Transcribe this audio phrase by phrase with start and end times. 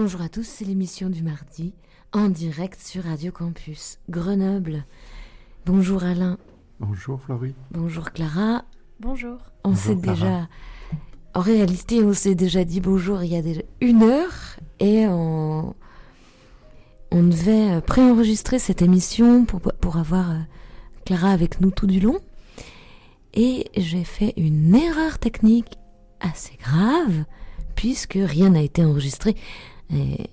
[0.00, 1.74] Bonjour à tous, c'est l'émission du mardi
[2.12, 4.84] en direct sur Radio Campus Grenoble.
[5.66, 6.38] Bonjour Alain.
[6.78, 7.56] Bonjour Florie.
[7.72, 8.64] Bonjour Clara.
[9.00, 9.38] Bonjour.
[9.64, 10.46] On s'est déjà.
[11.34, 15.74] En réalité, on s'est déjà dit bonjour il y a déjà une heure et on,
[17.10, 20.38] on devait préenregistrer cette émission pour, pour avoir euh,
[21.06, 22.20] Clara avec nous tout du long.
[23.34, 25.76] Et j'ai fait une erreur technique
[26.20, 27.24] assez grave
[27.74, 29.34] puisque rien n'a été enregistré.
[29.94, 30.28] Et,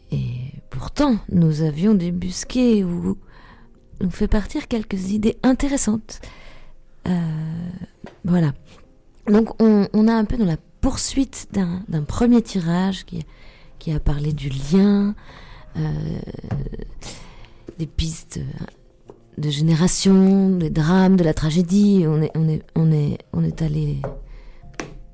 [0.70, 3.18] pourtant, nous avions débusqué ou
[4.02, 6.20] nous fait partir quelques idées intéressantes.
[7.08, 7.12] Euh,
[8.26, 8.54] voilà.
[9.28, 14.50] Donc on, a un peu dans la poursuite d'un premier tirage qui, a parlé du
[14.50, 15.16] lien,
[15.78, 16.20] euh,
[17.78, 18.40] des pistes
[19.38, 22.06] de génération, des drames, de la tragédie.
[22.08, 24.02] On est, allé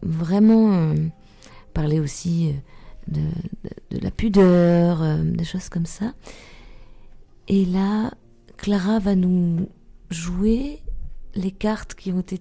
[0.01, 0.95] vraiment euh,
[1.73, 2.55] parler aussi
[3.07, 3.21] de,
[3.91, 6.13] la pudeur, euh, des choses comme ça.
[7.47, 8.11] Et là,
[8.57, 9.69] Clara va nous
[10.09, 10.79] jouer
[11.35, 12.39] les cartes qui ont été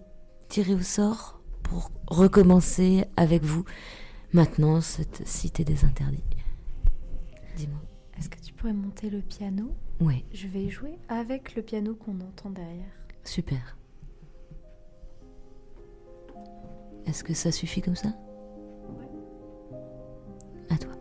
[0.49, 3.65] tirées au sort pour recommencer avec vous
[4.33, 6.23] maintenant cette cité des interdits.
[7.57, 7.81] Dis-moi.
[8.19, 9.75] Est-ce que tu pourrais monter le piano?
[10.01, 10.25] Oui.
[10.33, 12.93] Je vais jouer avec le piano qu'on entend derrière.
[13.25, 13.77] Super.
[17.07, 18.15] Est-ce que ça suffit comme ça?
[20.71, 21.00] À toi.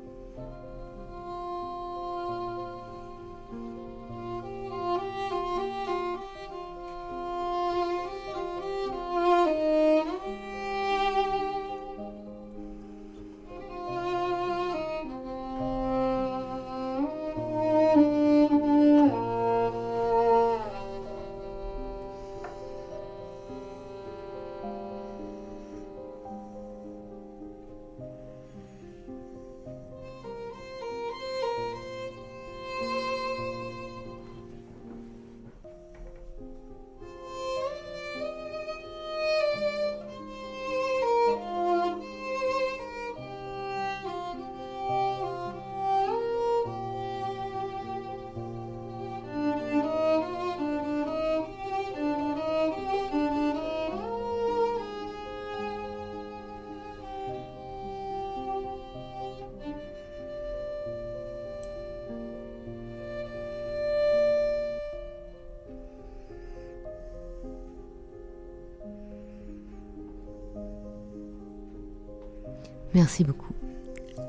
[72.94, 73.53] Merci beaucoup.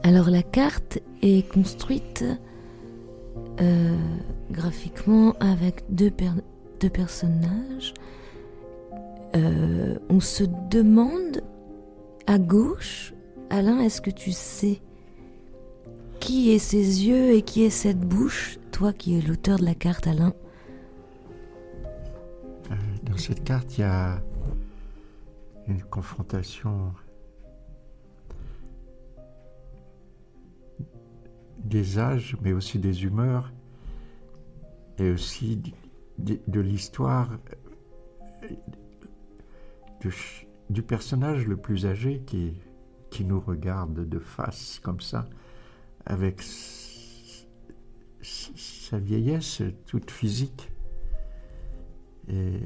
[0.03, 2.25] Alors la carte est construite
[3.61, 3.97] euh,
[4.51, 6.11] graphiquement avec deux,
[6.91, 7.95] personnages.
[9.37, 11.43] Euh, on se demande
[12.27, 13.13] à gauche,
[13.51, 14.81] Alain, est-ce que tu sais
[16.21, 19.75] qui est ses yeux et qui est cette bouche Toi qui es l'auteur de la
[19.75, 20.33] carte, Alain?
[22.71, 24.23] Euh, dans cette carte, il y a
[25.69, 26.93] une confrontation
[31.71, 33.53] des âges, mais aussi des humeurs,
[34.99, 35.63] et aussi
[36.19, 37.39] de, l'histoire
[40.69, 42.61] du personnage le plus âgé qui,
[43.09, 45.27] qui nous regarde de face comme ça,
[46.05, 46.43] avec
[48.23, 50.71] sa vieillesse toute physique.
[52.29, 52.61] Et,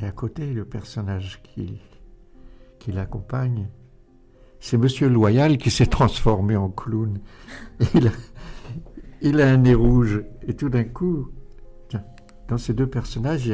[0.00, 1.80] et à côté, le personnage qui,
[2.78, 3.68] qui l'accompagne,
[4.64, 7.20] c'est Monsieur Loyal qui s'est transformé en clown.
[9.20, 10.24] Il a, un nez rouge.
[10.48, 11.28] Et tout d'un coup,
[12.48, 13.52] dans ces deux personnages,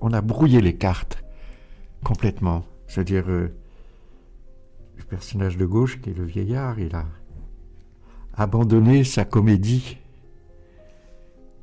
[0.00, 1.22] on a brouillé les cartes
[2.02, 2.64] complètement.
[2.86, 3.54] C'est-à-dire, euh,
[4.96, 7.04] le personnage de gauche, qui est le vieillard, il a
[8.32, 9.98] abandonné sa comédie.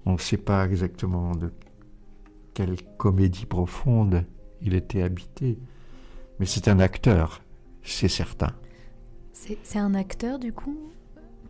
[0.05, 1.51] On ne sait pas exactement de
[2.53, 4.23] quelle comédie profonde
[4.61, 5.57] il était habité,
[6.39, 7.41] mais c'est un acteur,
[7.81, 8.53] c'est certain.
[9.33, 10.77] C'est un acteur du coup?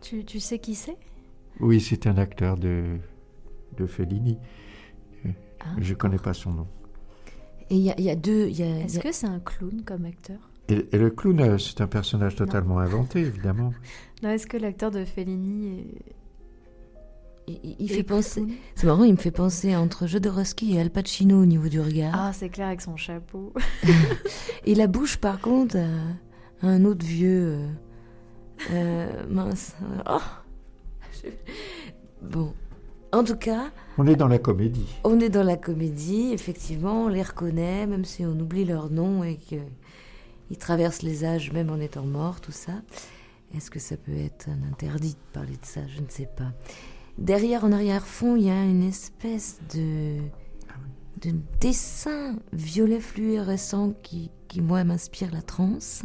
[0.00, 0.96] Tu, tu, sais qui c'est?
[1.60, 2.98] Oui, c'est un acteur de,
[3.76, 4.38] de Fellini.
[5.60, 6.66] Ah, Je ne connais pas son nom.
[7.70, 8.48] Et il y, y, a deux.
[8.48, 10.38] Est-ce que c'est un clown comme acteur?
[10.68, 13.72] Et, le clown, euh, c'est un personnage totalement inventé, évidemment.
[14.22, 16.14] Non, est-ce que l'acteur de Fellini est.
[17.78, 18.42] Il, fait penser.
[18.74, 22.14] C'est marrant, il me fait penser entre Jodorowsky et Al Pacino au niveau du regard.
[22.14, 23.52] Ah, c'est clair avec son chapeau.
[24.64, 26.10] et la bouche, par contre, euh,
[26.66, 27.54] un autre vieux.
[27.54, 27.68] Euh,
[28.70, 29.74] euh, mince.
[30.08, 30.18] Oh.
[32.22, 32.54] Bon.
[33.12, 33.70] En tout cas.
[33.98, 34.86] On est dans la comédie.
[35.04, 39.22] On est dans la comédie, effectivement, on les reconnaît, même si on oublie leur nom
[39.22, 42.72] et qu'ils traversent les âges, même en étant morts, tout ça.
[43.54, 45.82] Est-ce que ça peut être un interdit de parler de ça?
[45.86, 46.52] Je ne sais pas.
[47.18, 50.16] Derrière, en arrière-fond, il y a une espèce de,
[51.22, 56.04] de dessin violet fluorescent qui, qui moi, m'inspire la transe.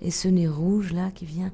[0.00, 1.52] Et ce nez rouge, là, qui vient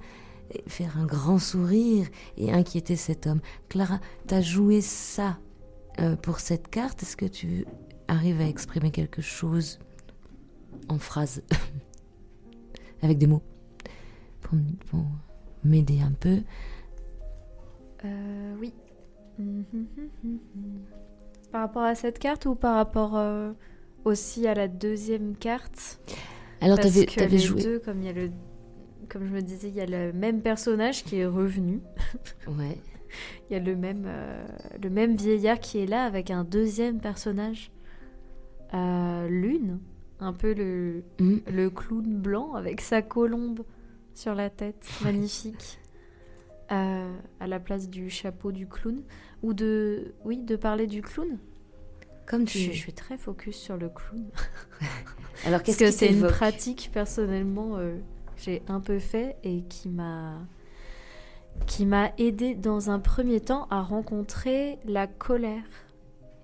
[0.66, 2.06] faire un grand sourire
[2.36, 3.40] et inquiéter cet homme.
[3.68, 5.38] Clara, tu as joué ça
[6.00, 7.02] euh, pour cette carte.
[7.02, 7.66] Est-ce que tu
[8.08, 9.78] arrives à exprimer quelque chose
[10.88, 11.42] en phrase
[13.02, 13.42] Avec des mots
[14.40, 14.58] Pour,
[15.64, 16.40] m'aider un peu?
[18.04, 18.74] Euh, oui.
[21.50, 23.52] Par rapport à cette carte ou par rapport euh,
[24.04, 26.00] aussi à la deuxième carte?
[26.62, 27.62] Alors, t'avais que avais les joué.
[27.62, 28.30] deux, comme il y a le,
[29.08, 31.80] comme je me disais, il y a le même personnage qui est revenu.
[32.48, 32.78] Ouais.
[33.50, 34.42] Il y a le même, euh,
[34.82, 37.70] le même vieillard qui est là avec un deuxième personnage,
[38.72, 39.80] euh, Lune,
[40.18, 41.38] un peu le, Hmm.
[41.52, 43.64] le clown blanc avec sa colombe
[44.14, 45.78] sur la tête, magnifique,
[46.70, 49.02] euh, à la place du chapeau du clown.
[49.42, 51.36] Ou de, oui, de parler du clown?
[52.32, 52.58] Comme Je, tu.
[52.58, 54.24] suis- je suis très focus sur le clown.
[55.46, 57.96] Alors, qu'est-ce que c'est une pratique personnellement euh,
[58.34, 60.38] que j'ai un peu fait et qui m'a
[61.66, 65.62] qui m'a aidé dans un premier temps à rencontrer la colère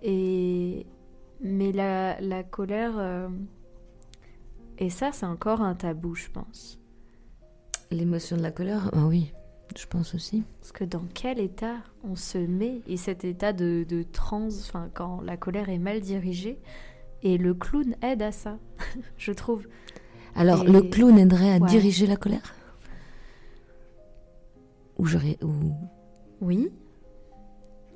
[0.03, 0.85] et
[1.41, 3.29] mais la, la colère euh,
[4.77, 6.79] et ça c'est encore un tabou je pense
[7.91, 9.33] L'émotion de la colère Ah oui,
[9.77, 10.43] je pense aussi.
[10.61, 14.89] parce que dans quel état on se met et cet état de, de transe enfin
[14.95, 16.59] quand la colère est mal dirigée
[17.23, 18.59] et le clown aide à ça
[19.19, 19.67] je trouve
[20.35, 21.69] Alors, Et- le clown aiderait à Ouais.
[21.69, 22.55] diriger la colère?
[24.99, 25.37] Ou j'aurais.
[25.45, 25.73] Ou...
[26.41, 26.71] Oui.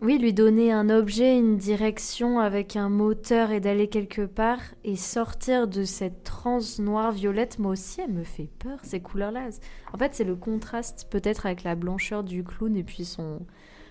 [0.03, 4.97] Oui, lui donner un objet, une direction avec un moteur et d'aller quelque part et
[4.97, 9.51] sortir de cette transe noire violette, moi aussi, elle me fait peur, ces couleurs-là.
[9.93, 13.47] En fait, c'est le contraste peut-être avec la blancheur du clown et puis son,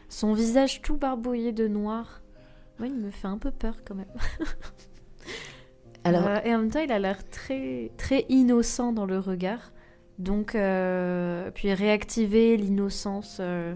[0.09, 2.21] son visage tout barbouillé de noir.
[2.77, 4.11] Moi, il me fait un peu peur quand même.
[6.03, 9.71] Alors, Euh, et en même temps, il a l'air très, très innocent dans le regard.
[10.19, 13.75] Donc, euh, puis réactiver l'innocence euh,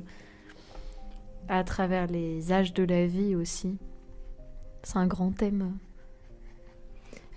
[1.49, 3.77] à travers les âges de la vie aussi.
[4.83, 5.77] C'est un grand thème,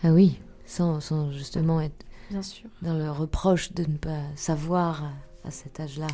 [0.05, 2.69] ah oui, sans, sans justement être bien sûr.
[2.83, 5.11] dans le reproche de ne pas savoir
[5.45, 6.07] à cet âge-là.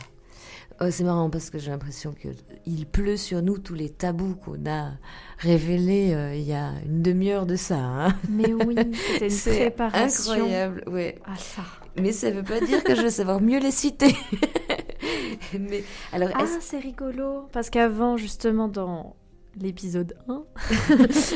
[0.81, 2.29] Oh, c'est marrant parce que j'ai l'impression que
[2.67, 4.93] il pleut sur nous tous les tabous qu'on a
[5.39, 7.77] révélés euh, il y a une demi-heure de ça.
[7.79, 8.17] hein.
[8.29, 8.75] Mais oui,
[9.13, 11.19] c'était une C'est préparation incroyable, ouais.
[11.27, 11.63] à ça.
[12.01, 14.17] Mais ça veut pas dire que je vais savoir mieux les citer.
[15.59, 17.49] Mais alors, Ah, c'est rigolo.
[17.53, 19.17] Parce qu'avant, justement, dans
[19.61, 20.45] l'épisode 1,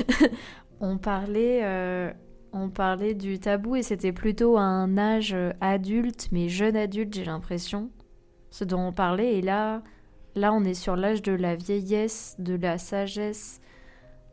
[0.80, 2.12] on parlait, euh,
[2.52, 7.14] on parlait du tabou et c'était plutôt à un âge euh, adulte, mais jeune adulte,
[7.14, 7.90] j'ai l'impression.
[8.50, 9.34] Ce dont on parlait.
[9.36, 9.82] Et là,
[10.34, 13.60] là, on est sur l'âge de la vieillesse, de la sagesse,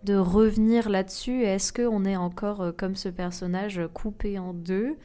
[0.04, 1.44] de revenir là-dessus.
[1.44, 4.96] Est-ce qu'on est encore, euh, comme ce personnage, coupé en deux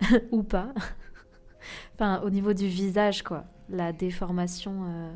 [0.32, 0.72] ou pas?
[1.94, 3.44] Enfin, au niveau du visage, quoi.
[3.70, 5.12] La déformation euh,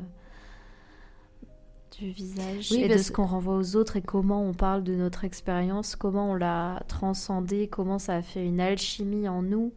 [1.97, 4.95] du visage Oui, et de ce qu'on renvoie aux autres et comment on parle de
[4.95, 9.73] notre expérience, comment on l'a transcendé, comment ça a fait une alchimie en nous.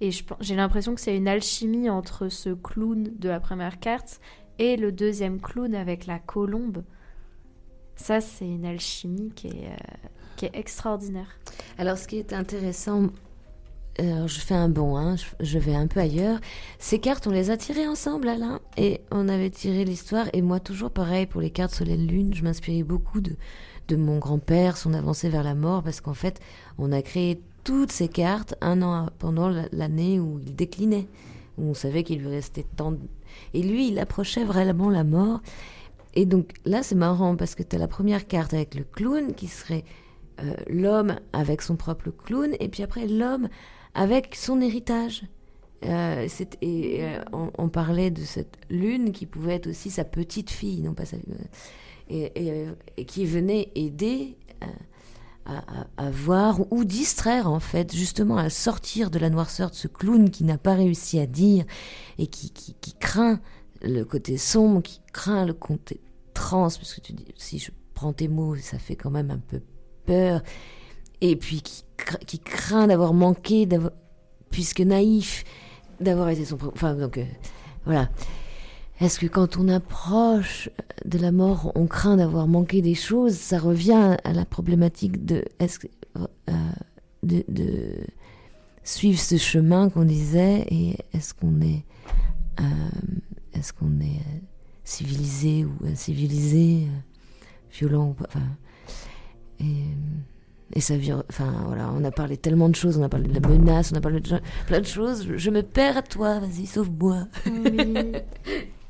[0.00, 4.20] Et j'ai l'impression que c'est une alchimie entre ce clown de la première carte
[4.58, 6.82] et le deuxième clown avec la colombe.
[7.96, 11.38] Ça, c'est une alchimie qui est, euh, qui est extraordinaire.
[11.78, 13.08] Alors, ce qui est intéressant,
[13.98, 16.38] alors je fais un bond, hein, je, vais un peu ailleurs.
[16.78, 20.26] Ces cartes, on les a tirées ensemble, Alain, et on avait tiré l'histoire.
[20.32, 23.36] Et moi, toujours pareil pour les cartes Soleil-Lune, je m'inspirais beaucoup de,
[23.88, 26.40] de mon grand-père, son avancée vers la mort, parce qu'en fait,
[26.78, 31.08] on a créé toutes ces cartes un an pendant la- l'année où il déclinait,
[31.58, 32.92] où on savait qu'il lui restait tant.
[32.92, 32.98] de-
[33.54, 35.40] Et lui, il approchait vraiment la mort.
[36.14, 39.34] Et donc là, c'est marrant parce que tu as la première carte avec le clown
[39.34, 39.84] qui serait
[40.42, 43.48] euh, l'homme avec son propre clown, et puis après l'homme
[43.96, 45.24] avec son héritage.
[45.84, 46.26] Euh,
[46.62, 51.04] euh, on, parlait de cette lune qui pouvait être aussi sa petite fille, non pas
[51.04, 51.16] sa,
[52.08, 54.66] et, et, euh, et qui venait aider euh,
[55.96, 60.30] à, voir ou distraire en fait, justement à sortir de la noirceur de ce clown
[60.30, 61.64] qui n'a pas réussi à dire
[62.18, 63.40] et qui, qui, qui craint
[63.82, 66.00] le côté sombre, qui craint le côté
[66.34, 69.38] trans, parce que tu dis, si je prends tes mots, ça fait quand même un
[69.38, 69.60] peu
[70.04, 70.42] peur,
[71.20, 73.68] et puis qui, cra- qui craint d'avoir manqué,
[74.50, 75.44] puisque naïf,
[76.00, 76.58] d'avoir été son.
[76.74, 77.24] Enfin, donc, euh,
[77.84, 78.10] voilà.
[79.00, 80.70] Est-ce que quand on approche
[81.04, 85.44] de la mort, on craint d'avoir manqué des choses Ça revient à la problématique de,
[85.58, 85.80] est-ce
[86.48, 86.52] euh,
[87.22, 87.44] de,
[88.84, 91.84] suivre ce chemin qu'on disait, et est-ce qu'on est
[92.60, 92.64] Euh,
[93.52, 94.22] Est-ce est
[94.84, 96.86] civilisé ou incivilisé,
[97.70, 98.28] violent ou pas
[100.72, 101.24] et ça vient.
[101.30, 103.96] Enfin, voilà, on a parlé tellement de choses, on a parlé de la menace, on
[103.96, 104.28] a parlé de
[104.66, 105.26] plein de choses.
[105.36, 107.28] Je, me perds à toi, vas-y, sauve-moi.
[107.46, 108.12] Oui.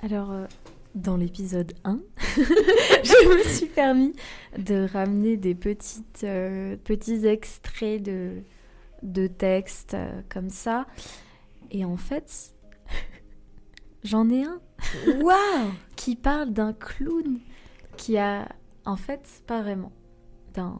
[0.00, 0.46] Alors, euh,
[0.94, 2.00] dans l'épisode 1,
[2.36, 4.14] je me suis permis
[4.58, 8.42] de ramener des petites, euh, petits extraits de,
[9.02, 10.86] de textes euh, comme ça.
[11.70, 12.54] Et en fait,
[14.04, 14.60] j'en ai un
[15.20, 17.38] Waouh qui parle d'un clown
[17.96, 18.48] qui a,
[18.84, 19.92] en fait, pas vraiment,
[20.54, 20.78] d'un...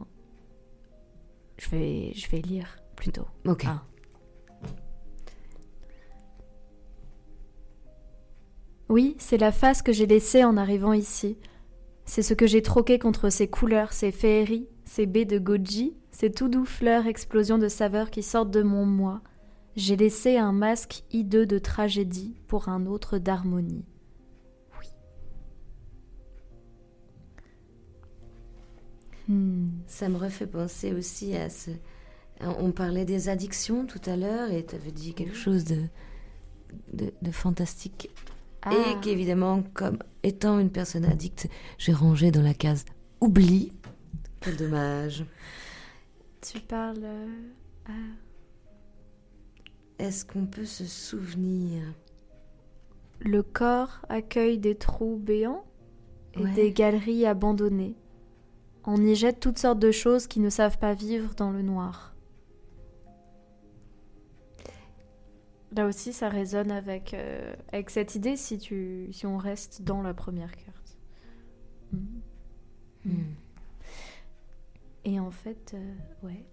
[1.57, 3.25] Je vais, je vais lire plutôt.
[3.45, 3.65] Ok.
[3.67, 3.83] Ah.
[8.89, 11.37] Oui, c'est la face que j'ai laissée en arrivant ici.
[12.05, 16.31] C'est ce que j'ai troqué contre ces couleurs, ces féeries, ces baies de goji, ces
[16.31, 19.21] tout doux fleurs explosions de saveurs qui sortent de mon moi.
[19.75, 23.85] J'ai laissé un masque hideux de tragédie pour un autre d'harmonie.
[29.27, 29.69] Hmm.
[29.87, 31.71] Ça me refait penser aussi à ce.
[32.41, 35.81] On parlait des addictions tout à l'heure et tu avais dit quelque chose de,
[36.93, 38.09] de, de fantastique.
[38.61, 38.71] Ah.
[38.73, 42.85] Et qu'évidemment, comme étant une personne addicte, j'ai rangé dans la case
[43.21, 43.73] oubli.
[44.39, 45.25] Quel dommage.
[46.41, 47.03] Tu parles.
[47.03, 47.27] euh.
[49.99, 51.81] Est-ce qu'on peut se souvenir?
[53.19, 55.65] Le corps accueille des trous béants
[56.35, 56.53] et Ouais.
[56.53, 57.95] des galeries abandonnées.
[58.89, 62.15] On y jette toutes sortes de choses qui ne savent pas vivre dans le noir.
[65.73, 70.01] Là aussi, ça résonne avec, euh, avec cette idée si, tu, si on reste dans
[70.01, 70.97] la première carte.
[71.91, 72.21] Mhm.
[73.03, 73.33] Hmm.
[75.03, 76.45] Et en fait, euh, ouais.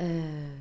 [0.00, 0.56] Euh,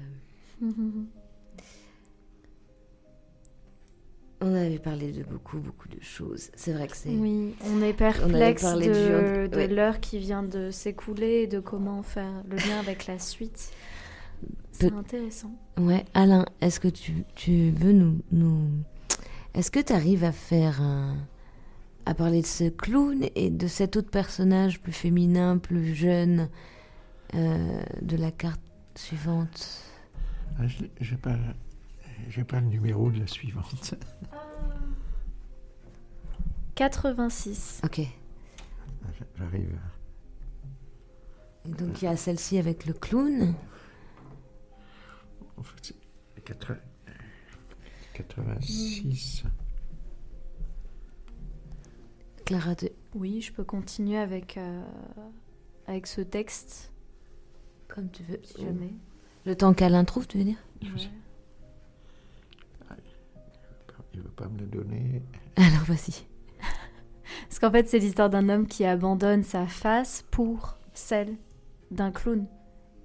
[4.46, 6.50] On avait parlé de beaucoup, beaucoup de choses.
[6.56, 7.10] C'est vrai que c'est.
[7.10, 9.68] Oui, on est On perplexe parlé de, de ouais.
[9.68, 13.72] l'heure qui vient de s'écouler et de comment faire le lien avec la suite.
[14.72, 15.52] C'est intéressant.
[15.80, 18.20] Ouais, Alain, est-ce que tu, tu veux nous.
[18.32, 18.68] nous...
[19.54, 21.16] Est-ce que tu arrives à faire un.
[22.06, 26.50] à parler de ce clown et de cet autre personnage plus féminin, plus jeune
[27.36, 28.62] euh, de la carte
[28.96, 29.80] suivante?
[30.60, 31.38] Ah, je n'ai pas,
[32.30, 33.96] j'ai pas le numéro de la suivante.
[36.76, 37.82] 86.
[37.84, 38.00] Ok.
[38.00, 38.10] Et
[39.06, 39.80] Ah, j- J'arrive.
[41.66, 43.54] donc il y a celle-ci avec le clown.
[45.58, 45.94] En fait,
[46.36, 46.78] c'est 80
[48.14, 49.44] 86.
[52.46, 52.92] Clara de.
[53.16, 54.84] Oui, je peux continuer avec, euh,
[55.88, 56.92] avec ce texte,
[57.88, 58.40] Comme tu veux.
[58.44, 58.94] si jamais.
[59.46, 60.58] Le temps qu'Alain trouve, tu veux dire?
[60.82, 60.90] Ouais.
[64.14, 65.22] Il ne veut pas me le donner.
[65.56, 66.26] Alors vas-y.
[67.48, 71.36] Parce qu'en fait, c'est l'histoire d'un homme qui abandonne sa face pour celle
[71.92, 72.46] d'un clown.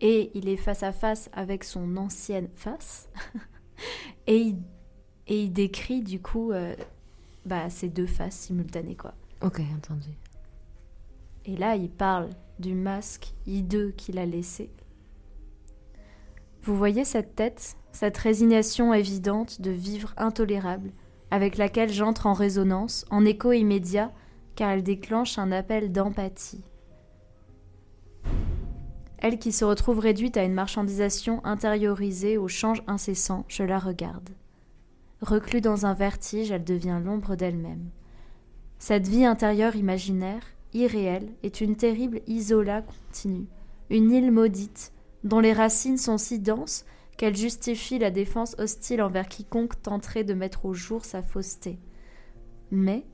[0.01, 3.09] Et il est face à face avec son ancienne face.
[4.27, 4.57] et, il,
[5.27, 6.75] et il décrit du coup euh,
[7.45, 9.15] bah, ces deux faces simultanées, quoi.
[9.43, 10.11] Ok, entendu.
[11.45, 14.71] Et là, il parle du masque hideux qu'il a laissé.
[16.63, 20.93] Vous voyez cette tête, cette résignation évidente de vivre intolérable,
[21.31, 24.13] avec laquelle j'entre en résonance, en écho immédiat,
[24.57, 26.65] car elle déclenche un appel d'empathie.
[29.19, 34.31] Elle qui se retrouve réduite à une marchandisation intériorisée au change incessant, je la regarde.
[35.21, 37.91] Reclus dans un vertige, elle devient l'ombre d'elle-même.
[38.79, 40.43] Cette vie intérieure imaginaire,
[40.73, 43.49] irréelle, est une terrible isola continue,
[43.91, 44.93] une île maudite,
[45.25, 46.85] dont les racines sont si denses
[47.19, 51.79] qu'elle justifie la défense hostile envers quiconque tenterait de mettre au jour sa fausseté.
[52.71, 53.05] Mais,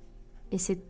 [0.53, 0.81] et c'est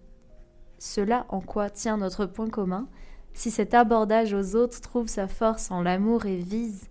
[0.79, 2.89] cela en quoi tient notre point commun,
[3.33, 6.91] si cet abordage aux autres trouve sa force en l'amour et vise,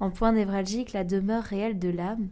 [0.00, 2.30] en point névralgique, la demeure réelle de l'âme,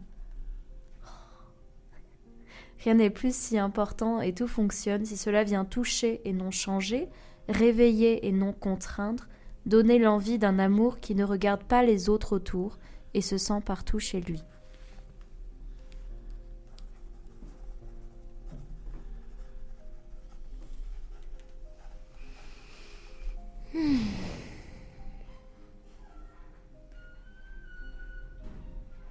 [2.85, 7.09] Rien n'est plus si important et tout fonctionne si cela vient toucher et non changer,
[7.49, 9.27] réveiller et non contraindre,
[9.65, 12.77] donner l'envie d'un amour qui ne regarde pas les autres autour
[13.15, 14.43] et se sent partout chez lui.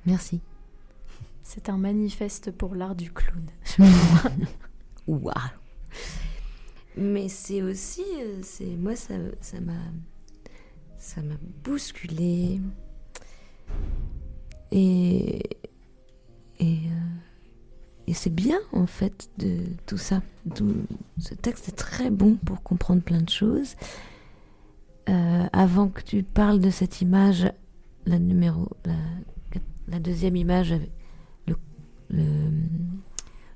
[0.04, 0.42] Merci.
[1.42, 3.46] C'est un manifeste pour l'art du clown.
[5.06, 5.32] Waouh.
[6.99, 9.73] Mais c'est aussi, euh, c'est moi ça, ça m'a,
[10.99, 12.61] ça m'a bousculé
[14.70, 15.42] et
[16.60, 17.14] et, euh,
[18.06, 20.22] et c'est bien en fait de tout ça.
[21.18, 23.76] Ce texte est très bon pour comprendre plein de choses.
[25.08, 27.50] Euh, avant que tu parles de cette image,
[28.06, 28.70] la numéro,
[29.88, 30.90] la, deuxième image avec
[31.46, 31.54] le,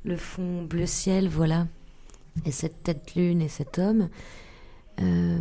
[0.04, 1.66] le, fond bleu ciel, voilà,
[2.44, 4.08] et cette tête lune et cet homme.
[5.00, 5.40] Euh,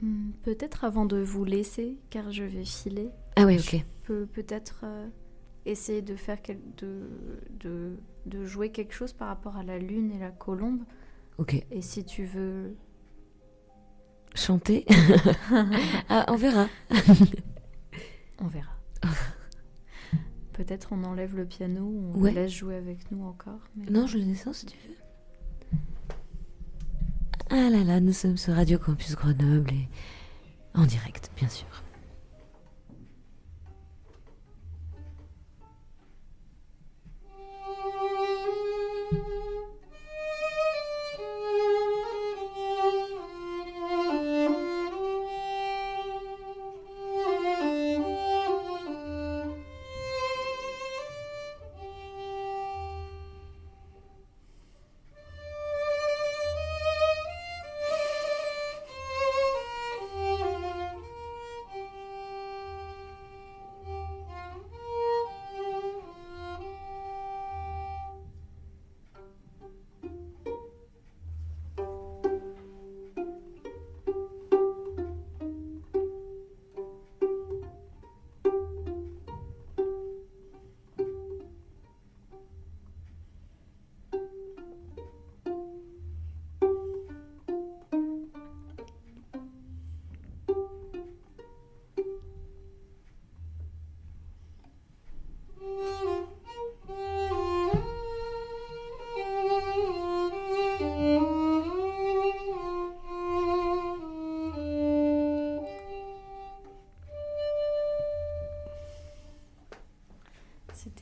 [0.00, 3.84] Hmm, Peut-être avant de vous laisser, car je vais filer, Ah oui, ok.
[4.04, 5.08] peut peut-être euh,
[5.66, 7.08] essayer de faire quel- de,
[7.60, 10.82] de, de jouer quelque chose par rapport à la lune et la colombe.
[11.38, 11.64] Ok.
[11.70, 12.76] Et si tu veux,
[14.34, 14.84] Chanter
[16.08, 16.68] ah, On verra.
[18.40, 18.70] on verra.
[20.52, 22.32] peut-être on enlève le piano ou on Ouais.
[22.32, 23.60] laisse jouer avec nous encore.
[23.76, 24.94] mais- Non, je le descends si tu veux.
[27.50, 29.88] Ah là là, nous sommes sur Radio Campus Grenoble et
[30.74, 31.66] en direct, bien sûr.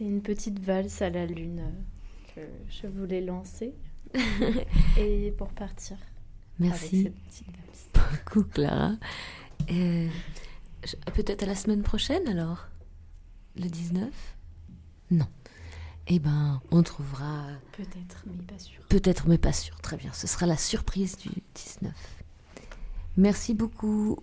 [0.07, 2.41] Une petite valse à la lune euh, que
[2.71, 3.75] je voulais lancer.
[4.99, 5.97] et pour partir
[6.59, 7.13] Merci
[7.95, 8.93] beaucoup, Clara.
[9.71, 10.09] Euh,
[11.15, 12.69] Peut-être à la semaine prochaine alors?
[13.57, 14.09] Le 19
[15.11, 15.27] Non.
[16.07, 18.81] Eh ben, on trouvera Peut-être, mais pas sûr.
[18.89, 19.75] peut-être, mais pas sûr.
[19.81, 21.93] Très bien, ce sera la surprise du 19.
[23.17, 24.19] Merci beaucoup,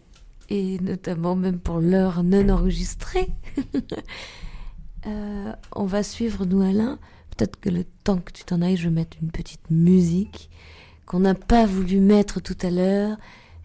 [0.50, 3.28] et notamment même pour l'heure non enregistrée.
[5.06, 6.98] Euh, on va suivre, nous, Alain.
[7.36, 10.50] Peut-être que le temps que tu t'en ailles, je vais mettre une petite musique
[11.06, 13.18] qu'on n'a pas voulu mettre tout à l'heure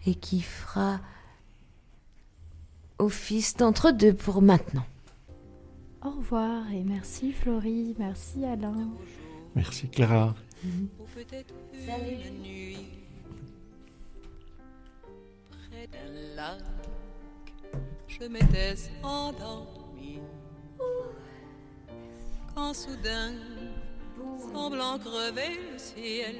[0.05, 0.99] et qui fera
[2.97, 4.85] office d'entre-deux pour maintenant.
[6.03, 8.89] Au revoir et merci Florie, merci Alain.
[9.55, 10.35] Merci Clara.
[10.63, 12.87] Ou peut-être une nuit
[15.49, 16.61] près d'un lac,
[18.07, 20.19] je m'étais endormie.
[22.59, 23.35] Quand soudain,
[24.53, 26.35] semblant crever le ciel,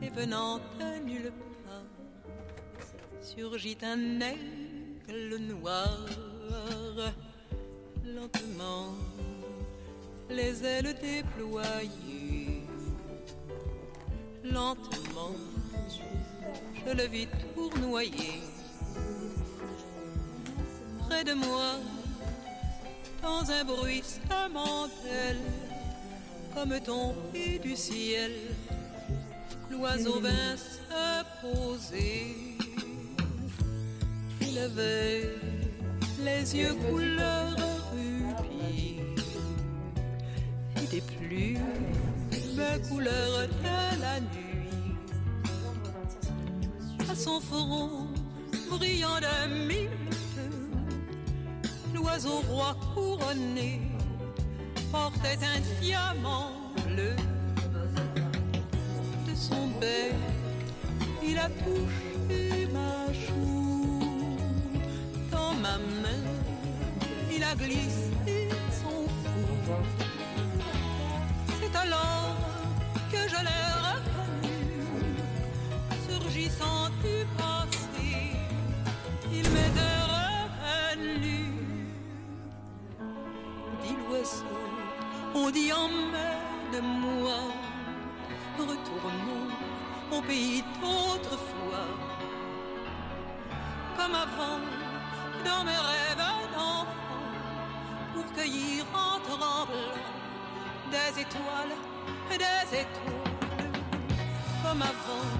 [0.00, 1.30] et venant de nulle
[1.62, 1.84] part,
[3.20, 6.08] surgit un aigle noir,
[8.02, 8.94] lentement,
[10.30, 12.62] les ailes déployées.
[14.42, 15.36] Lentement,
[16.82, 18.40] je le vis tournoyer.
[21.06, 21.72] Près de moi,
[23.26, 25.44] dans un bruissement d'aile,
[26.54, 28.32] comme tombé du ciel,
[29.68, 32.36] l'oiseau vint se poser.
[34.40, 35.34] Il avait
[36.24, 37.56] les yeux couleur
[37.92, 39.00] rubis
[40.80, 41.96] et des plumes
[42.88, 44.94] couleur de la nuit.
[47.10, 48.06] À son front
[48.70, 50.05] brillant de mille
[52.06, 53.80] l'oiseau roi couronné
[54.92, 56.52] portait un diamant
[56.86, 57.16] bleu.
[59.26, 60.14] De son bec,
[61.22, 64.36] il a touché ma joue.
[65.30, 66.24] Dans ma main,
[67.34, 70.05] il a glissé son cou.
[85.72, 87.34] On dit emmène-moi,
[88.58, 89.48] retournons
[90.12, 91.86] au pays d'autrefois,
[93.96, 94.60] comme avant,
[95.44, 96.86] dans mes rêves d'enfant,
[98.14, 99.66] pour cueillir en tremblant
[100.90, 101.76] des étoiles,
[102.30, 103.70] des étoiles,
[104.62, 105.35] comme avant,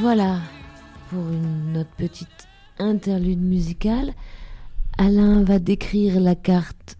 [0.00, 0.38] Voilà
[1.10, 2.46] pour notre petite
[2.78, 4.14] interlude musicale.
[4.96, 6.96] Alain va décrire la carte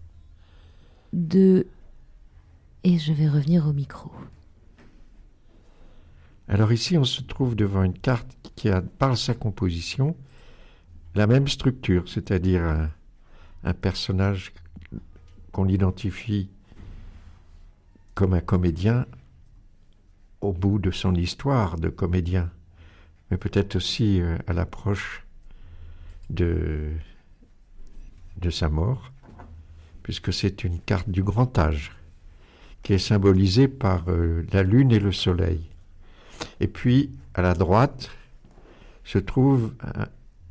[1.13, 1.67] de...
[2.83, 4.11] Et je vais revenir au micro.
[6.49, 10.17] Alors ici, on se trouve devant une carte qui a, par sa composition,
[11.15, 12.89] la même structure, c'est-à-dire
[13.63, 14.51] un personnage
[15.53, 16.49] qu'on identifie
[18.13, 19.05] comme un comédien
[20.41, 22.51] au bout de son histoire de comédien,
[23.29, 25.25] mais peut-être aussi euh, à l'approche
[26.29, 26.91] de,
[28.51, 29.11] sa mort,
[30.03, 31.91] puisque c'est une carte du grand âge
[32.81, 35.69] qui est symbolisée par euh, la lune et le soleil.
[36.59, 38.09] Et puis, à la droite,
[39.03, 39.73] se trouve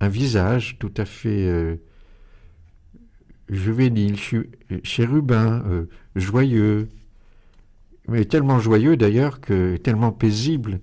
[0.01, 1.77] un, visage tout à fait euh,
[3.49, 4.17] juvénile,
[4.85, 5.65] chérubin,
[6.15, 6.89] joyeux,
[8.07, 10.81] mais tellement joyeux d'ailleurs que tellement paisible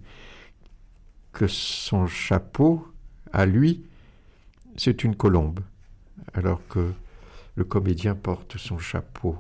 [1.36, 2.88] que son chapeau,
[3.34, 3.84] à lui,
[4.78, 5.60] c'est une colombe,
[6.34, 6.94] alors que
[7.56, 9.38] le comédien porte son chapeau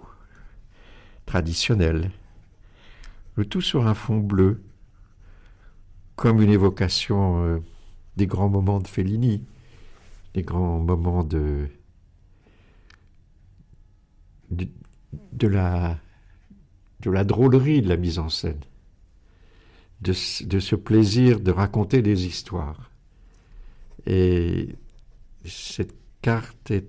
[1.25, 2.11] traditionnel.
[3.35, 4.61] Le tout sur un fond bleu,
[6.17, 7.59] comme une évocation euh,
[8.17, 9.45] des grands moments de Fellini,
[10.33, 11.69] des grands moments de,
[15.41, 15.97] la
[17.23, 18.59] drôlerie de la mise en scène,
[20.05, 22.91] de, ce- de ce plaisir de raconter des histoires.
[24.05, 24.69] Et
[25.43, 26.87] cette carte est,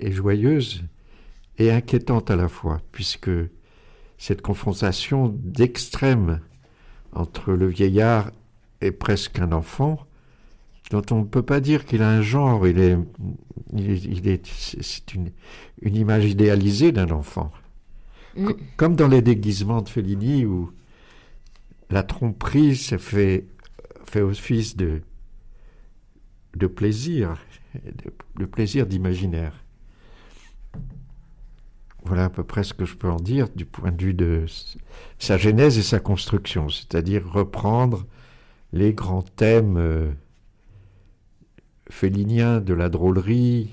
[0.00, 0.82] est joyeuse
[1.58, 3.30] et inquiétante à la fois, puisque
[4.18, 6.40] cette confrontation d'extrême
[7.12, 8.30] entre le vieillard
[8.80, 10.00] et presque un enfant,
[10.90, 12.98] dont on ne peut pas dire qu'il a un genre, il est,
[13.72, 14.46] il est, il est-
[14.82, 15.30] c'est une,
[15.82, 17.52] une image idéalisée d'un enfant.
[18.36, 18.46] Mm.
[18.46, 20.70] Co- Comme dans les déguisements de Fellini, où
[21.94, 23.46] la tromperie se fait,
[24.04, 25.00] fait office de,
[26.56, 27.38] de plaisir,
[27.84, 29.64] de, de plaisir d'imaginaire.
[32.02, 34.44] Voilà à peu près ce que je peux en dire du point de vue de
[35.20, 38.06] sa genèse et sa construction, c'est-à-dire reprendre
[38.72, 40.10] les grands thèmes euh,
[41.88, 43.70] felliniens de la drôlerie,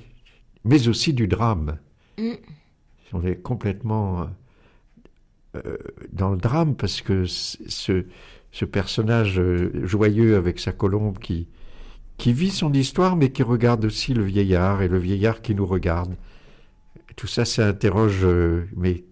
[0.63, 1.79] mais aussi du drame.
[2.19, 2.33] Mm.
[3.13, 4.25] On est complètement euh,
[6.11, 8.05] dans le drame parce que ce,
[8.51, 11.47] ce personnage euh, joyeux avec sa colombe qui,
[12.17, 15.65] qui vit son histoire mais qui regarde aussi le vieillard et le vieillard qui nous
[15.67, 16.15] regarde.
[17.15, 19.05] Tout ça, ça interroge, euh, mais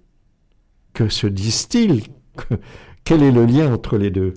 [0.93, 2.03] que se disent-ils?
[2.37, 2.55] Que-
[3.03, 4.33] Quel est le lien entre les deux?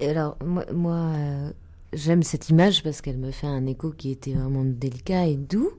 [0.00, 0.36] Alors,
[0.74, 1.52] moi, euh,
[1.92, 5.70] j'aime cette image parce qu'elle me fait un écho qui était vraiment délicat et doux.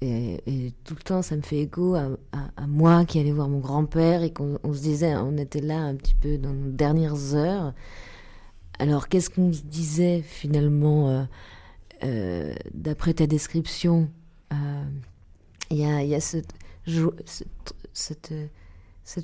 [0.00, 2.08] Et, tout le temps, ça me fait écho à,
[2.66, 5.94] moi qui allais voir mon grand-père et qu'on on se disait, on était là un
[5.94, 7.74] petit peu dans nos dernières heures.
[8.78, 11.24] Alors, qu'est-ce qu'on se disait finalement euh,
[12.04, 14.08] euh, d'après ta description
[14.52, 14.84] euh,
[15.70, 16.54] Il y a, y a cette,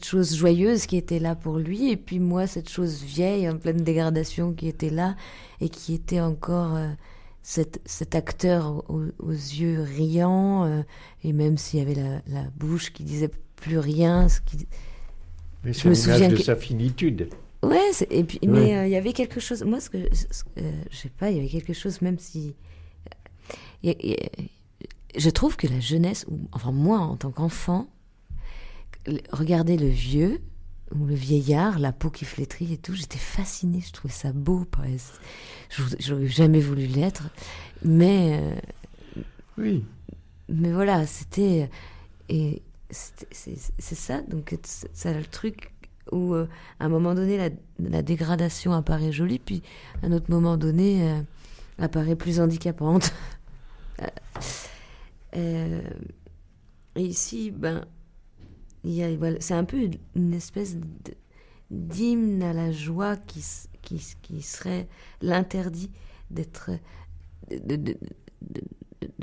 [0.03, 3.83] chose joyeuse qui était là pour lui, et puis moi, cette chose vieille, en pleine
[3.83, 5.15] dégradation, qui était là,
[5.61, 6.77] et qui était encore
[7.47, 10.83] cet, cet acteur aux, aux yeux riants, euh,
[11.23, 14.67] et même s'il y avait la, la bouche qui disait plus rien, ce qui...
[15.63, 17.29] Mais Je c'est me souviens de que- sa finitude.
[17.63, 18.49] Ouais, et puis, Ouais.
[18.49, 20.25] mais euh, il y avait quelque chose, moi, ce que, ce-
[20.59, 22.55] euh, je sais pas, il y avait quelque chose, même si...
[23.83, 27.17] il y a- il y a- je trouve que la jeunesse, ou enfin moi, en
[27.17, 27.87] tant qu'enfant,
[29.33, 30.41] regarder le vieux
[30.95, 34.67] ou le vieillard, la peau qui flétrit et tout, j'étais fascinée, je trouvais ça beau.
[35.99, 37.25] J'aurais jamais voulu l'être,
[37.85, 39.23] mais euh,
[39.59, 39.85] Oui.
[40.49, 41.71] mais voilà, c'était
[42.29, 44.21] et c'est ça.
[44.23, 44.57] Donc
[44.93, 45.73] c'est le truc
[46.13, 46.47] où euh,
[46.81, 49.63] à un moment donné la, la dégradation apparaît jolie, puis
[50.03, 51.21] à un autre moment donné euh,
[51.79, 53.13] apparaît plus handicapante.
[56.97, 57.85] Et ici, ben,
[59.41, 60.77] c'est un peu une- espèce
[61.71, 63.41] d'hymne à la joie qui,
[64.43, 64.89] serait
[65.23, 65.91] l'interdit
[66.31, 66.71] d'être,
[67.51, 67.97] de,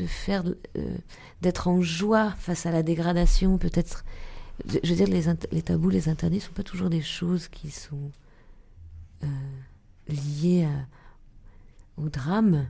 [0.07, 0.43] faire,
[0.77, 0.97] euh,
[1.41, 4.03] d'être en joie face à la dégradation, peut-être.
[4.67, 8.11] Je veux dire, les, les tabous, les interdits sont pas toujours des choses qui sont
[9.23, 9.27] euh,
[10.07, 10.87] liées à-
[12.01, 12.67] au drame.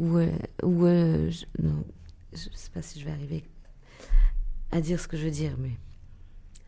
[0.00, 1.84] Ou euh, je, non,
[2.32, 3.44] je sais pas si je vais arriver.
[4.72, 5.72] À dire ce que je veux dire, mais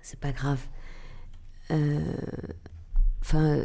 [0.00, 0.60] c'est pas grave.
[1.70, 2.00] Euh,
[3.20, 3.62] Enfin,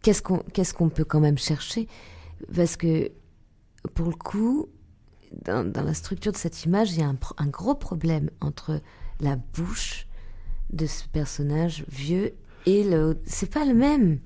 [0.00, 0.22] qu'est-ce
[0.72, 1.88] qu'on peut quand même chercher?
[2.54, 3.10] Parce que
[3.94, 4.68] pour le coup,
[5.44, 8.80] dans, la structure de cette image, il y a un, un gros problème entre
[9.20, 10.06] la bouche
[10.72, 13.20] de ce personnage vieux et le.
[13.26, 14.20] C'est pas le même.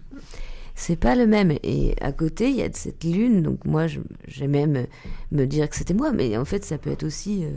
[0.75, 1.53] C'est pas le même.
[1.63, 3.43] Et à côté, il y a cette lune.
[3.43, 4.87] Donc moi, je- j'ai même
[5.31, 7.51] me dire que c'était moi, mais en fait, ça peut être aussi euh,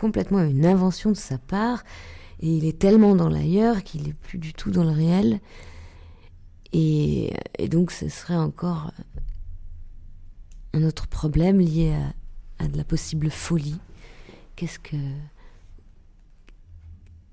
[0.00, 1.84] complètement une invention de sa part.
[2.40, 5.40] Et il est tellement dans l'ailleurs qu'il est plus du tout dans le réel.
[6.72, 7.32] Et,
[7.70, 8.90] donc, ce serait encore
[10.72, 11.94] un autre problème lié
[12.58, 13.78] à, à de la possible folie.
[14.56, 14.96] Qu'est-ce que.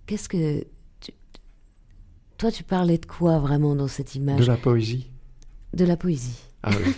[0.06, 0.66] Qu'est-ce que.
[1.00, 1.14] tu-
[2.38, 4.40] toi, tu parlais de quoi vraiment dans cette image?
[4.42, 5.11] De la poésie.
[5.74, 6.44] De la poésie.
[6.64, 6.94] Ah oui.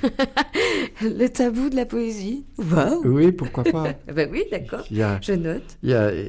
[1.02, 3.94] Le tabou de la poésie Waouh oui, pourquoi pas.
[4.14, 4.84] Ben oui, d'accord.
[4.90, 5.78] Je note.
[5.84, 6.26] il y a, il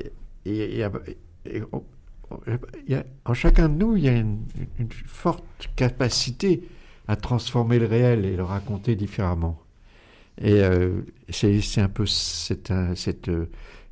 [0.46, 0.92] y a- il y a-
[1.50, 1.64] il
[2.88, 4.38] y a- en chacun de nous, il y a une,
[4.78, 5.44] une forte
[5.76, 6.62] capacité
[7.09, 9.61] à transformer le réel et le raconter différemment.
[10.40, 13.46] Et euh, c'est un peu cette euh,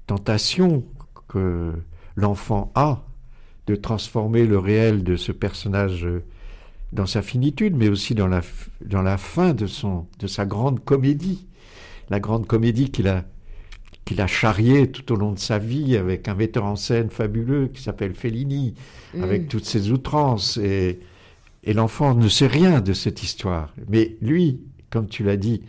[0.06, 0.84] tentation
[1.28, 1.72] que
[2.16, 3.04] l'enfant a
[3.66, 6.22] de transformer le réel de ce personnage euh,
[6.92, 8.42] dans sa finitude, mais aussi dans la,
[8.84, 11.46] dans la fin de, son, de sa grande comédie.
[12.10, 13.24] La grande comédie qu'il a,
[14.04, 17.68] qu'il a charriée tout au long de sa vie avec un metteur en scène fabuleux
[17.68, 18.74] qui s'appelle Fellini,
[19.20, 19.48] avec Mm.
[19.48, 20.56] toutes ses outrances.
[20.58, 21.00] Et,
[21.64, 23.72] et l'enfant ne sait rien de cette histoire.
[23.88, 25.62] Mais lui, comme tu l'as dit,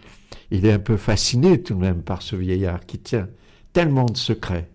[0.52, 3.30] il est un peu fasciné tout de même par ce vieillard qui tient
[3.74, 4.70] tellement de secrets.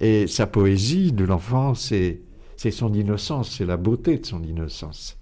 [0.00, 2.20] Et sa poésie de l'enfant, c'est,
[2.56, 5.18] c'est son innocence, c'est la beauté de son innocence.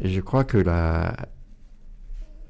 [0.00, 1.16] Et je crois que la,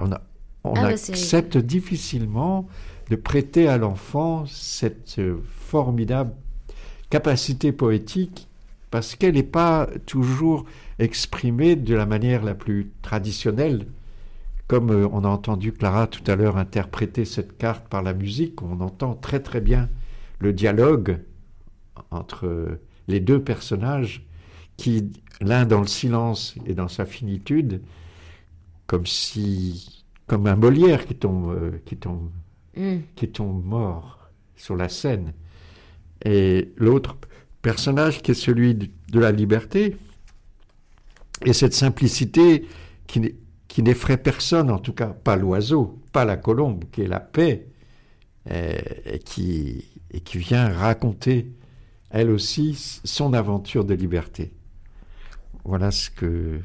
[0.01, 0.23] on, a-
[0.65, 2.69] on Ah bah accepte difficilement
[3.11, 6.33] de prêter à l'enfant cette euh, formidable
[7.11, 8.49] capacité poétique
[8.91, 10.67] parce qu'elle n'est pas toujours
[10.99, 13.87] exprimée de la manière la plus traditionnelle.
[14.69, 18.63] Comme euh, on a entendu Clara tout à l'heure interpréter cette carte par la musique,
[18.63, 19.89] on entend très très bien
[20.41, 21.19] le dialogue
[22.11, 24.25] entre les deux personnages
[24.77, 27.83] qui, l'un dans le silence et dans sa finitude,
[28.87, 32.31] comme si, comme un Molière qui tombe, euh, qui tombe
[32.79, 32.99] Mm.
[33.17, 35.33] qui tombe mort sur la scène.
[36.25, 37.17] Et l'autre
[37.61, 39.97] personnage qui est celui de la liberté,
[41.45, 42.67] et cette simplicité
[43.07, 47.67] qui, n'effraie personne, en tout cas pas l'oiseau, pas la colombe, qui est la paix,
[48.51, 51.51] euh, et, qui, et qui vient raconter,
[52.11, 54.53] elle aussi, son aventure de liberté.
[55.65, 56.61] Voilà ce que,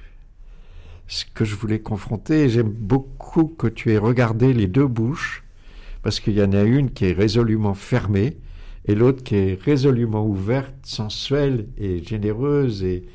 [1.07, 2.49] ce que je voulais confronter.
[2.49, 5.43] J'aime beaucoup que tu aies regardé les deux bouches
[6.01, 8.37] parce qu'il y en a une qui est résolument fermée
[8.85, 13.05] et l'autre qui est résolument ouverte, sensuelle et généreuse et,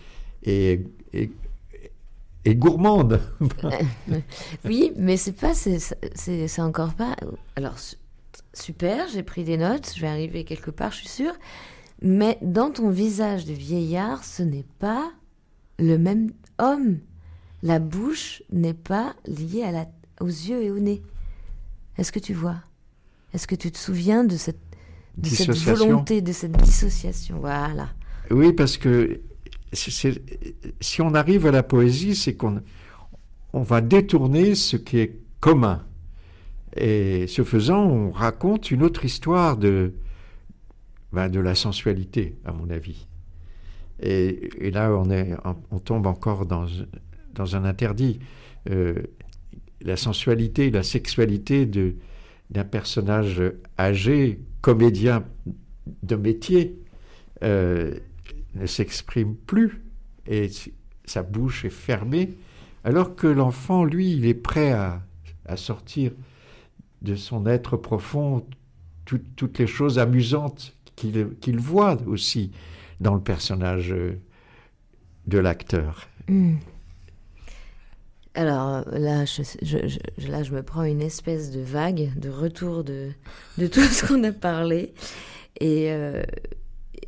[0.45, 0.81] et,
[1.12, 3.21] et, gourmande.
[4.64, 7.14] Oui, mais c'est pas, c'est, encore pas.
[7.57, 7.97] Alors su-
[8.55, 11.35] super, j'ai pris des notes, je vais arriver quelque part, je suis sûre.
[12.03, 15.11] Mais dans ton visage de vieillard, ce n'est pas
[15.79, 16.99] le même homme.
[17.63, 19.87] La bouche n'est pas liée à la,
[20.21, 21.03] aux yeux et au nez.
[21.97, 22.57] Est-ce que tu vois?
[23.35, 24.61] Est-ce que tu te souviens de cette,
[25.17, 25.87] de cette Dissociation.
[25.87, 27.41] volonté, de cette dissociation?
[27.41, 27.89] Voilà.
[28.31, 29.21] Oui, parce que
[29.73, 32.63] si on arrive à la poésie, c'est qu'on
[33.53, 35.85] on va détourner ce qui est commun.
[36.77, 39.95] Et ce faisant, on raconte une autre histoire de,
[41.12, 43.07] ben, de la sensualité, à mon avis.
[44.01, 44.92] Et, là,
[45.71, 46.66] on, tombe encore dans,
[47.37, 48.21] un interdit.
[48.71, 48.94] Euh,
[49.81, 51.97] la sensualité, la sexualité de,
[52.51, 53.42] d'un personnage
[53.79, 55.25] âgé, comédien
[56.03, 56.79] de métier,
[57.42, 57.94] euh,
[58.55, 59.83] ne s'exprime plus
[60.27, 60.51] et
[61.05, 62.37] sa bouche est fermée,
[62.85, 65.03] alors que l'enfant, lui, il est prêt à,
[65.57, 66.12] sortir
[67.01, 68.44] de son être profond
[69.07, 72.51] tout- toutes les choses amusantes qu'il voit aussi
[73.01, 74.19] dans le personnage euh,
[75.27, 76.09] de l'acteur.
[76.29, 76.57] Hmm.
[78.35, 79.43] Alors là je,
[80.29, 83.11] là, je me prends une espèce de vague de retour de,
[83.57, 84.95] de tout ce qu'on a parlé.
[85.61, 86.23] Et, euh,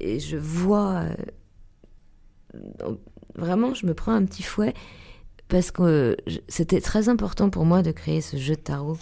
[0.00, 1.04] et je vois.
[2.54, 2.96] euh,
[3.36, 4.74] vraiment, je me prends un petit fouet
[5.48, 6.16] parce que
[6.48, 8.98] c'était très important pour moi de créer ce jeu de tarot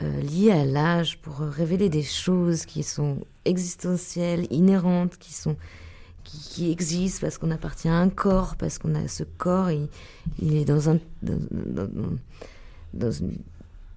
[0.00, 5.56] lié à l'âge pour révéler des choses qui sont existentielles, inhérentes, qui sont
[6.24, 9.88] qui, existent parce qu'on appartient à un corps, parce qu'on a ce corps, il,
[10.40, 13.36] il est dans un dans, une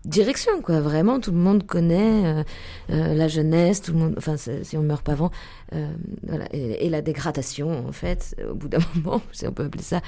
[0.06, 0.82] direction, quoi.
[0.82, 2.44] Vraiment, tout le monde connaît euh,
[2.92, 4.16] euh, la jeunesse, tout le monde.
[4.18, 5.32] Enfin, si on meurt pas avant,
[5.74, 5.92] euh,
[6.28, 9.84] voilà, et, et la dégradation, en fait, au bout d'un moment, si on peut appeler
[9.84, 10.02] ça.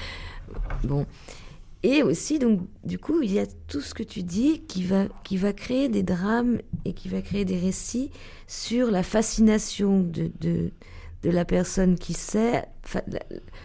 [0.84, 1.06] Bon.
[1.84, 5.06] Et aussi, donc, du coup, il y a tout ce que tu dis qui va,
[5.24, 8.12] qui va créer des drames et qui va créer des récits
[8.46, 10.72] sur la fascination de, de,
[11.24, 12.66] de la personne qui sait,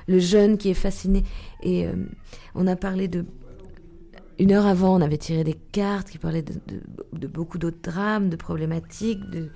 [0.09, 1.25] le jeune qui est fasciné.
[1.63, 1.93] Et euh,
[2.55, 3.27] on a parlé de.
[4.39, 6.83] Une heure avant, on avait tiré des cartes qui parlaient de, de-
[7.19, 9.29] de beaucoup d'autres drames, de problématiques.
[9.31, 9.51] De...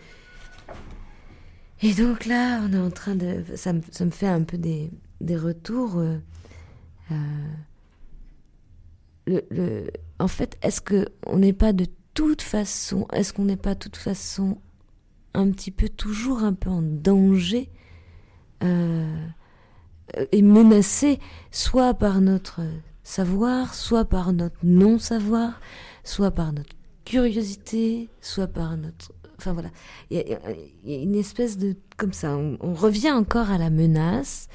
[1.83, 3.43] Et donc là, on est en train de.
[3.57, 4.91] Ça me, ça me fait un peu des,
[5.23, 5.99] des retours.
[5.99, 6.19] euh,
[7.11, 7.15] euh,
[9.27, 13.57] le, le- en fait, est-ce que on n'est pas de toute façon, est-ce qu'on n'est
[13.57, 14.59] pas de toute façon
[15.35, 17.71] un petit peu toujours un peu en danger
[18.63, 19.27] euh,
[20.33, 22.61] et menacé, soit par notre
[23.05, 25.61] savoir, soit par notre non-savoir,
[26.05, 29.71] soit par notre curiosité, soit par notre, enfin voilà,
[30.11, 33.71] il y, y a une espèce de comme ça, on, on revient encore à la
[33.71, 34.49] menace,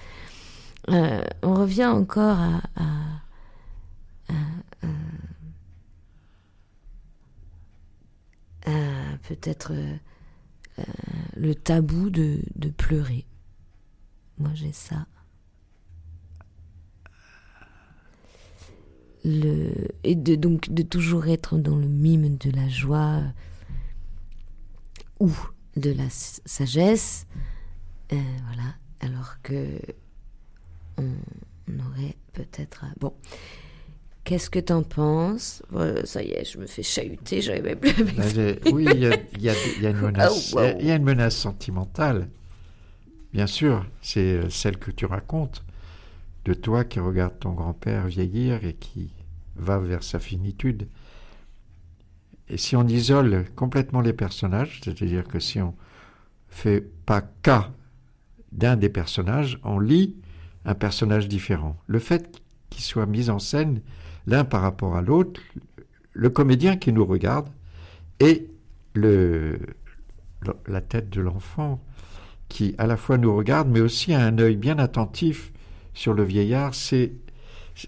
[0.89, 3.21] euh, on revient encore à- à-
[9.27, 9.95] peut-être euh,
[10.79, 10.83] euh,
[11.35, 12.41] le tabou de,
[12.77, 13.25] pleurer.
[14.37, 15.07] Moi j'ai ça.
[19.23, 23.29] Le, et de, donc de toujours être dans le mime de la joie euh,
[25.19, 25.31] ou
[25.77, 27.25] de la sagesse,
[28.09, 29.79] voilà, alors que
[30.97, 31.09] on,
[31.79, 32.85] aurait peut-être...
[32.99, 33.13] Bon,
[34.25, 35.63] qu'est-ce que t'en penses?
[35.69, 39.07] Voilà, Ça y est, je me fais chahuter, j'arrive plus à j'ai- oui, il y.
[39.07, 40.79] Oh, wow.
[40.81, 42.27] Y a une menace sentimentale.
[43.33, 45.63] Bien sûr, c'est euh, celle que tu racontes
[46.45, 49.09] de toi qui regarde ton grand-père vieillir et qui
[49.55, 50.87] va vers sa finitude.
[52.49, 55.75] Et si on isole complètement les personnages, c'est-à-dire que si on
[56.49, 57.71] fait pas cas
[58.51, 60.15] d'un des personnages, on lit
[60.63, 61.75] un personnage différent.
[61.87, 63.81] Le fait qu'il soit mis en scène
[64.27, 65.41] l'un par rapport à l'autre,
[66.13, 67.47] le comédien qui nous regarde
[68.19, 68.47] et
[68.93, 69.59] le,
[70.67, 71.81] la tête de l'enfant
[72.47, 75.51] qui à la fois nous regarde mais aussi a un œil bien attentif
[75.93, 77.13] sur le vieillard, c'est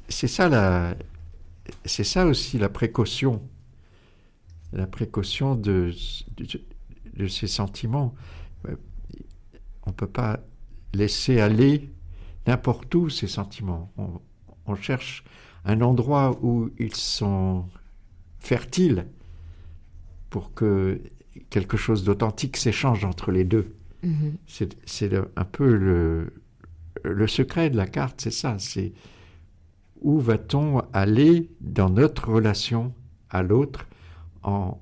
[0.08, 0.96] ça la
[1.86, 3.42] c'est ça aussi la précaution
[4.74, 5.94] la précaution de,
[7.16, 8.14] de, ses sentiments.
[9.86, 10.40] On ne peut pas
[10.94, 11.90] laisser aller
[12.46, 13.92] n'importe où ces sentiments.
[14.66, 15.24] On cherche
[15.68, 17.66] un endroit où ils sont
[18.40, 19.06] fertiles
[20.30, 21.00] pour que
[21.50, 23.76] quelque chose d'authentique s'échange entre les deux.
[24.02, 24.38] Mhm.
[24.86, 26.34] C'est un peu le,
[27.04, 28.56] le secret de la carte, c'est ça.
[28.60, 28.94] C'est
[30.02, 32.94] où va-t-on aller dans notre relation
[33.30, 33.88] à l'autre
[34.44, 34.80] en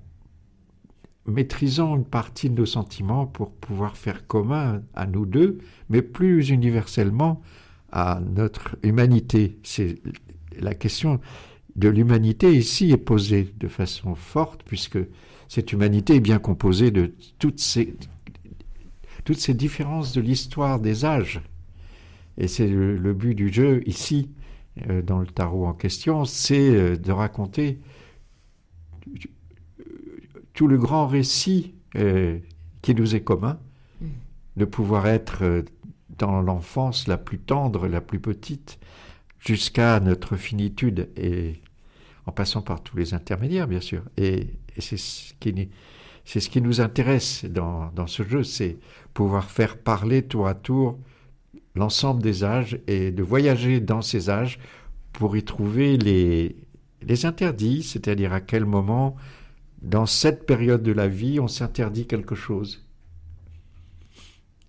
[1.25, 5.57] maîtrisant une partie de nos sentiments pour pouvoir faire commun à nous deux,
[5.89, 7.41] mais plus universellement
[7.91, 9.57] à notre humanité?
[9.63, 10.01] C'est
[10.59, 11.19] la question
[11.75, 14.99] de l'humanité ici est posée de façon forte puisque
[15.47, 17.95] cette humanité est bien composée de toutes ces
[19.23, 21.41] toutes ces différences de l'histoire des âges.
[22.37, 24.29] Et c'est le, le but du jeu ici,
[24.87, 27.79] euh, dans le tarot en question, c'est euh, de raconter
[30.53, 32.37] tout le grand récit euh,
[32.83, 33.57] qui nous est commun,
[34.01, 34.07] Mm.
[34.57, 35.63] de pouvoir être
[36.17, 38.79] dans l'enfance la plus tendre, la plus petite,
[39.45, 41.61] jusqu'à notre finitude, et
[42.25, 44.03] en passant par tous les intermédiaires, bien sûr.
[44.17, 48.77] Et, c'est ce qui, nous intéresse dans, dans ce jeu, c'est
[49.13, 50.99] pouvoir faire parler tour à tour
[51.75, 54.59] l'ensemble des âges et de voyager dans ces âges
[55.13, 56.57] pour y trouver les,
[57.01, 59.15] les interdits, c'est-à-dire à quel moment,
[59.81, 62.84] dans cette période de la vie, on s'interdit quelque chose.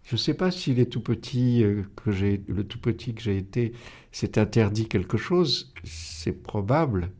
[0.07, 3.20] Je ne sais pas si les tout petits euh, que j'ai, le tout petit que
[3.22, 3.72] j'ai été
[4.12, 5.74] s'est interdit quelque chose.
[5.84, 7.11] C'est probable.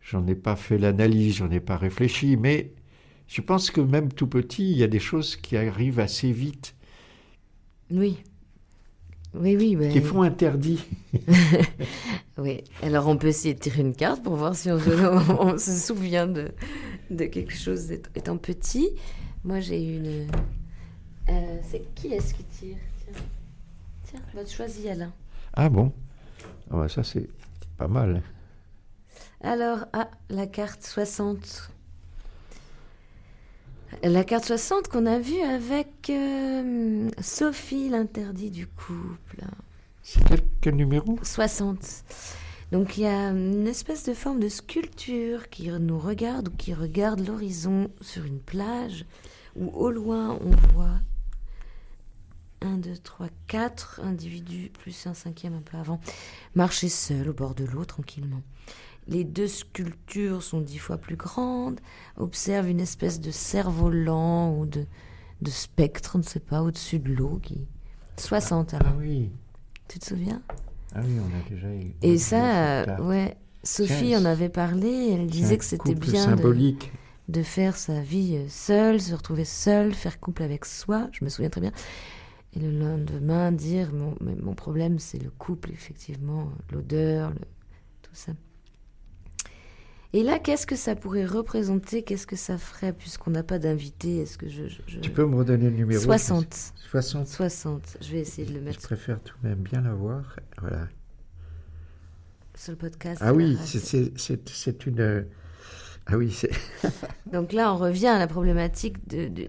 [0.00, 2.72] J'en ai pas fait l'analyse, j'en ai pas réfléchi, mais
[3.28, 6.74] je pense que même tout petit, il y a des choses qui arrivent assez vite,
[7.90, 8.18] Oui.
[9.34, 9.76] Oui, oui.
[9.76, 10.80] ben- qui font interdit.
[12.38, 14.90] Oui, alors on peut essayer de tirer une carte pour voir si on se,
[15.40, 16.50] on se souvient de,
[17.10, 18.88] de quelque chose étant- petit.
[19.44, 20.26] Moi j'ai une.
[21.28, 22.76] Euh, c'est qui est-ce qui tire?
[23.04, 23.22] Tiens,
[24.04, 25.12] Tiens bah, choisis Alain.
[25.54, 25.92] Ah bon?
[26.70, 27.28] Ah bah Ça, c'est
[27.76, 28.22] pas mal.
[29.40, 31.70] Alors, ah, la carte 60.
[34.02, 39.44] La carte 60 qu'on a vue avec euh, Sophie, l'interdit du couple.
[40.02, 41.18] C'est quel, quel numéro?
[41.22, 41.78] 60.
[42.72, 46.74] Donc il y a une espèce de forme de sculpture qui nous regarde ou qui
[46.74, 49.04] regarde l'horizon sur une plage
[49.54, 50.98] où au loin on voit
[52.64, 56.00] 1, 2, 3, 4 individus, plus un cinquième un peu avant,
[56.54, 58.42] marcher seuls au bord de l'eau tranquillement.
[59.06, 61.80] Les deux sculptures sont dix fois plus grandes,
[62.16, 64.86] observe une espèce de cerf-volant ou de,
[65.42, 67.66] de spectre, on ne sait pas, au-dessus de l'eau qui...
[68.16, 69.30] 60 Ah alors, oui,
[69.88, 70.40] tu te souviens?
[70.94, 71.92] Ah oui, on a déjà eu.
[72.02, 76.92] Et ça, euh, ouais, Sophie en avait parlé, elle disait que c'était bien de, symbolique.
[77.28, 81.28] de faire sa vie euh, seule, se retrouver seule, faire couple avec soi, je me
[81.28, 81.72] souviens très bien.
[82.56, 87.32] Et le lendemain, dire mon, mais mon problème, c'est le couple, effectivement, l'odeur,
[88.02, 88.32] tout ça.
[90.12, 92.02] Et là, qu'est-ce que ça pourrait représenter?
[92.04, 94.18] Qu'est-ce que ça ferait, puisqu'on n'a pas d'invité?
[94.18, 94.68] Est-ce que je.
[94.68, 96.00] je- je- Tu peux me redonner le numéro?
[96.00, 96.72] 60.
[96.88, 97.26] 60.
[97.26, 97.96] 60.
[98.00, 100.36] Je vais essayer de le Je mettre préfère tout de même bien l'avoir.
[100.60, 100.86] Voilà.
[102.56, 103.20] sur le podcast.
[103.24, 103.80] Ah oui, c'est-
[104.86, 105.00] une.
[105.00, 105.22] euh,
[106.06, 106.50] Ah oui, c'est.
[107.32, 109.48] Donc là, on revient à la problématique de, de-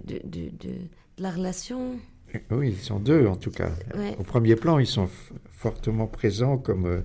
[0.57, 0.71] de
[1.19, 1.99] la relation.
[2.51, 3.71] Oui, ils sont deux en tout cas.
[3.95, 4.15] Ouais.
[4.19, 5.09] Au premier plan, ils sont
[5.51, 7.01] fortement présents comme, euh,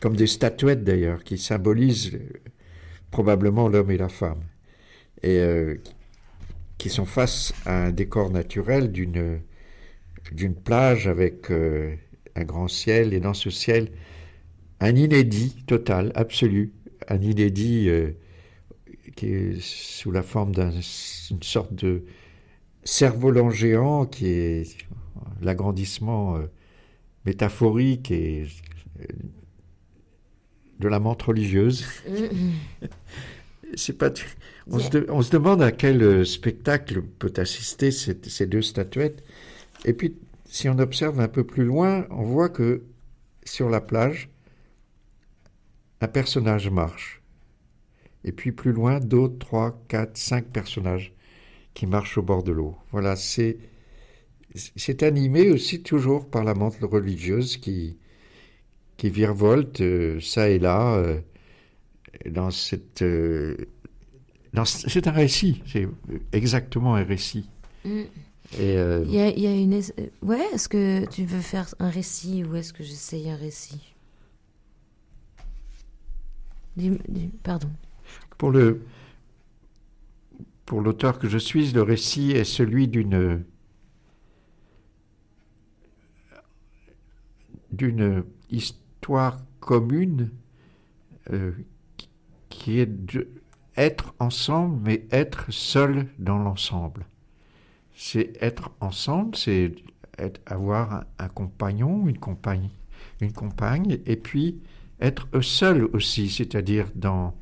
[0.00, 2.40] comme des statuettes d'ailleurs, qui symbolisent euh,
[3.10, 4.42] probablement l'homme et la femme.
[5.22, 5.76] Et euh,
[6.78, 9.40] qui sont face à un décor naturel d'une
[10.32, 13.90] d'une plage avec un grand ciel, et dans ce ciel,
[14.80, 16.72] un inédit total, absolu,
[17.08, 17.90] un inédit
[19.14, 22.04] qui est sous la forme d'une sorte de
[22.84, 24.76] cerf-volant géant qui est
[25.40, 26.46] l'agrandissement euh,
[27.26, 28.46] métaphorique et
[29.00, 29.04] euh,
[30.80, 31.86] de la menthe religieuse.
[33.74, 34.10] C'est pas.
[34.70, 38.62] On, se de- on se demande à quel euh, spectacle peut assister cette- ces deux
[38.62, 39.24] statuettes.
[39.84, 42.82] Et puis, si on observe un peu plus loin, on voit que
[43.44, 44.28] sur la plage,
[46.00, 47.22] un personnage marche.
[48.24, 51.12] Et puis plus loin, d'autres, trois, quatre, cinq personnages
[51.74, 52.76] qui marchent au bord de l'eau.
[52.90, 53.58] Voilà, c'est
[54.54, 57.98] c'est animé aussi toujours par la menthe religieuse qui
[58.98, 61.20] qui virevolte euh, ça et là euh,
[62.28, 63.56] dans cette euh,
[64.64, 65.88] c'est un récit, c'est
[66.32, 67.48] exactement un récit.
[67.84, 68.02] Mm.
[68.58, 69.80] Et euh, Il y a, il y a une.
[70.20, 73.94] Ouais, est-ce que tu veux faire un récit ou est-ce que j'essaye un récit?
[77.42, 77.70] Pardon.
[78.36, 78.82] Pour le
[80.66, 83.44] pour l'auteur que je suis, le récit est celui d'une
[87.70, 90.30] d'une histoire commune
[91.32, 91.52] euh,
[92.50, 93.28] qui- est de
[93.76, 97.06] être ensemble, mais être seul dans l'ensemble.
[97.94, 99.74] C'est être ensemble, c'est
[100.46, 102.70] avoir un, un compagnon, une compagne,
[103.20, 104.60] une compagne, et puis
[105.00, 107.34] être seul aussi, c'est-à-dire dans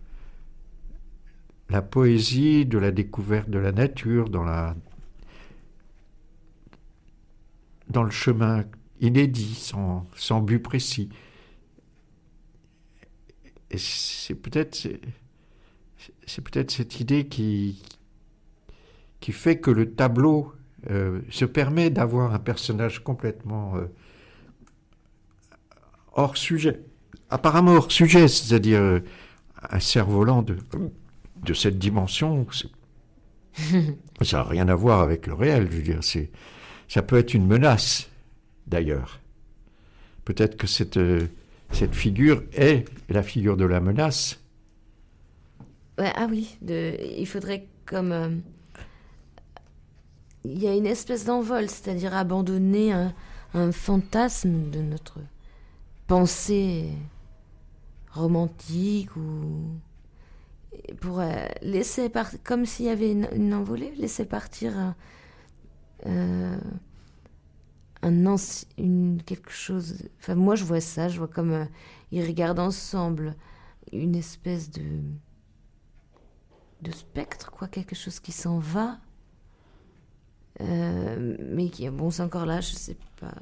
[1.71, 4.77] la poésie de la découverte de la nature, dans, la,
[7.89, 8.65] dans le chemin
[9.01, 11.09] inédit, sans, but précis.
[13.71, 15.01] Et c'est peut-être c'est-
[16.27, 17.81] c'est peut-être cette idée qui,
[19.21, 20.53] qui fait que le tableau
[20.91, 23.87] euh, se permet d'avoir un personnage complètement euh,
[26.15, 26.81] hors sujet,
[27.31, 29.01] apparemment hors sujet, c'est-à-dire euh,
[29.71, 30.57] un cerf-volant de,
[31.45, 32.47] de cette dimension,
[34.23, 36.31] ça n'a rien à voir avec le réel, je veux dire, c'est,
[36.89, 38.11] ça peut être une menace,
[38.67, 39.21] d'ailleurs.
[40.25, 41.27] Peut-être que cette, euh,
[41.73, 44.41] cette figure est la figure de la menace.
[45.99, 48.13] Ah oui, il faudrait comme.
[48.13, 48.29] euh,
[50.45, 53.13] il y a une espèce d'envol, c'est-à-dire abandonner un,
[53.55, 55.19] un fantasme de notre
[56.07, 56.91] pensée
[58.13, 59.77] romantique ou.
[61.01, 64.97] Pour euh, laisser partir, comme s'il y avait une, envolée, laisser partir un,
[66.07, 66.59] euh,
[68.03, 68.37] un
[68.79, 70.09] une, quelque chose.
[70.21, 71.65] Enfin, moi, je vois ça, je vois comme euh,
[72.13, 73.37] ils regardent ensemble
[73.93, 74.83] une espèce de
[76.83, 78.99] de spectre, quoi, quelque chose qui s'en va,
[80.61, 83.35] Euh, mais qui bon, c'est encore là, je sais pas.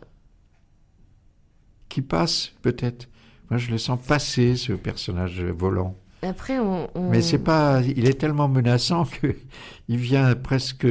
[1.89, 3.09] Qui passe, peut-être.
[3.51, 5.97] Moi, je le sens passer, ce personnage volant.
[6.23, 9.37] Après, on, on- Mais c'est pas, il est tellement menaçant que
[9.89, 10.87] il vient presque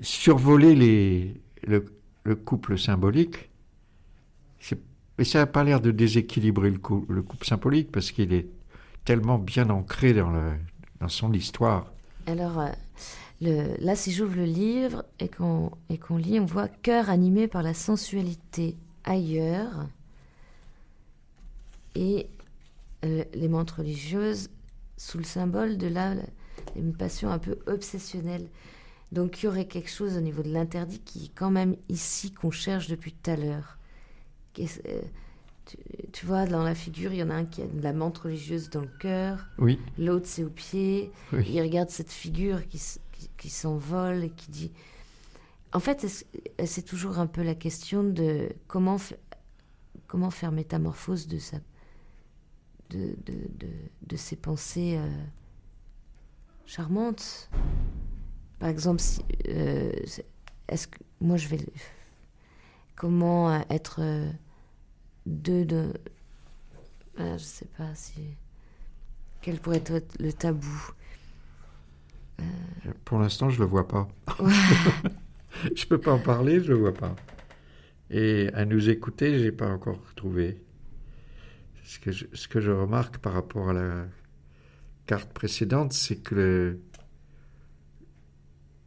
[0.00, 1.34] survoler les,
[1.66, 1.84] le,
[2.24, 3.48] le couple symbolique.
[5.18, 8.46] Mais ça n'a pas l'air de déséquilibrer le, cou- le couple symbolique parce qu'il est
[9.04, 10.52] tellement bien ancré dans, le,
[11.00, 11.92] dans son histoire.
[12.26, 12.68] Alors, euh,
[13.42, 15.70] le, là, si j'ouvre le livre et qu'on
[16.06, 19.86] qu'on lit, on voit cœur animé par la sensualité ailleurs.
[21.94, 22.28] et
[23.02, 24.48] les montres religieuses
[24.96, 26.14] sous le symbole de là
[26.76, 28.48] une passion un peu obsessionnelle.
[29.12, 32.32] Donc il y aurait quelque chose au niveau de l'interdit qui est quand même ici
[32.32, 33.78] qu'on cherche depuis tout à l'heure.
[34.58, 35.00] Euh,
[35.66, 35.76] Tu,
[36.12, 38.18] tu vois, dans la figure, il y en a un qui a de la menthe
[38.18, 41.10] religieuse dans le cœur, Oui, l'autre c'est au pied.
[41.32, 41.44] oui.
[41.48, 42.78] Il regarde cette figure qui,
[43.12, 44.72] qui, qui s'envole et qui dit.
[45.72, 46.04] En fait,
[46.64, 48.96] c'est toujours un peu la question de comment,
[50.08, 51.58] comment faire métamorphose de, sa,
[52.90, 53.68] de, de,
[54.06, 55.08] de, ses pensées euh,
[56.66, 57.50] charmantes.
[58.58, 59.92] Par exemple, si, euh,
[60.68, 61.58] est-ce que moi je vais.
[62.96, 64.02] Comment euh, être
[65.26, 65.92] deux de.
[67.16, 68.20] Ah, je sais pas si.
[69.40, 70.92] Quel pourrait être le tabou
[73.04, 74.08] Pour l'instant, je le vois pas.
[75.74, 77.16] je peux pas en parler, je le vois pas.
[78.10, 80.60] Et à nous écouter, j'ai pas encore trouvé.
[81.90, 84.06] Ce que je, ce que je remarque par rapport à la
[85.06, 86.80] carte précédente, c'est que le-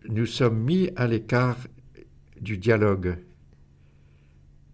[0.07, 1.57] nous sommes mis à l'écart
[2.39, 3.17] du dialogue.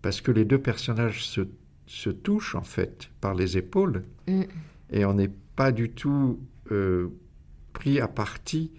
[0.03, 1.41] Parce que les deux personnages se,
[1.87, 4.03] se touchent, en fait, par les épaules.
[4.27, 4.43] Mm.
[4.91, 6.39] Et on n'est pas du tout
[6.71, 7.07] euh,
[7.73, 8.71] pris à partie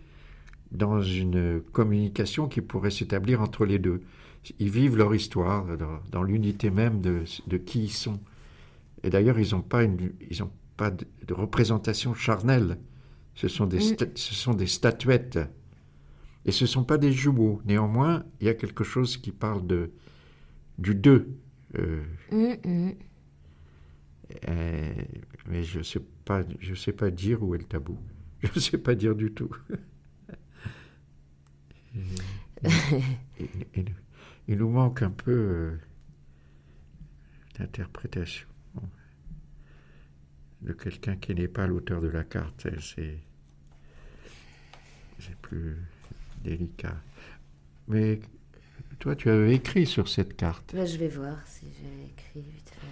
[0.70, 4.00] dans une communication qui pourrait s'établir entre les deux.
[4.60, 8.20] Ils vivent leur histoire dans, dans l'unité même de, de qui ils sont.
[9.02, 12.78] Et d'ailleurs, ils n'ont pas, une, ils ont pas de, de représentation charnelle.
[13.34, 13.96] Ce sont, des Mm.
[14.14, 15.38] ce sont des statuettes.
[16.44, 17.60] Et ce ne sont pas des jumeaux.
[17.64, 19.90] Néanmoins, il y a quelque chose qui parle de,
[20.78, 21.36] du deux.
[21.78, 22.92] Euh, Hum, hum.
[24.48, 24.92] euh,
[25.48, 27.98] mais je ne sais, pas- je sais pas dire où est le tabou.
[28.42, 29.50] Je ne sais pas dire du tout.
[32.64, 32.70] il,
[33.74, 33.94] il-
[34.48, 35.76] il nous manque un peu euh,
[37.58, 38.48] d'interprétation
[40.62, 42.66] de quelqu'un qui n'est pas l'auteur de la carte.
[42.80, 43.18] C'est
[45.42, 45.76] plus
[46.42, 46.96] délicat.
[47.88, 48.20] Mais
[48.98, 50.72] toi, tu avais écrit sur cette carte.
[50.72, 52.86] Là, je vais voir si j'ai écrit vite fait.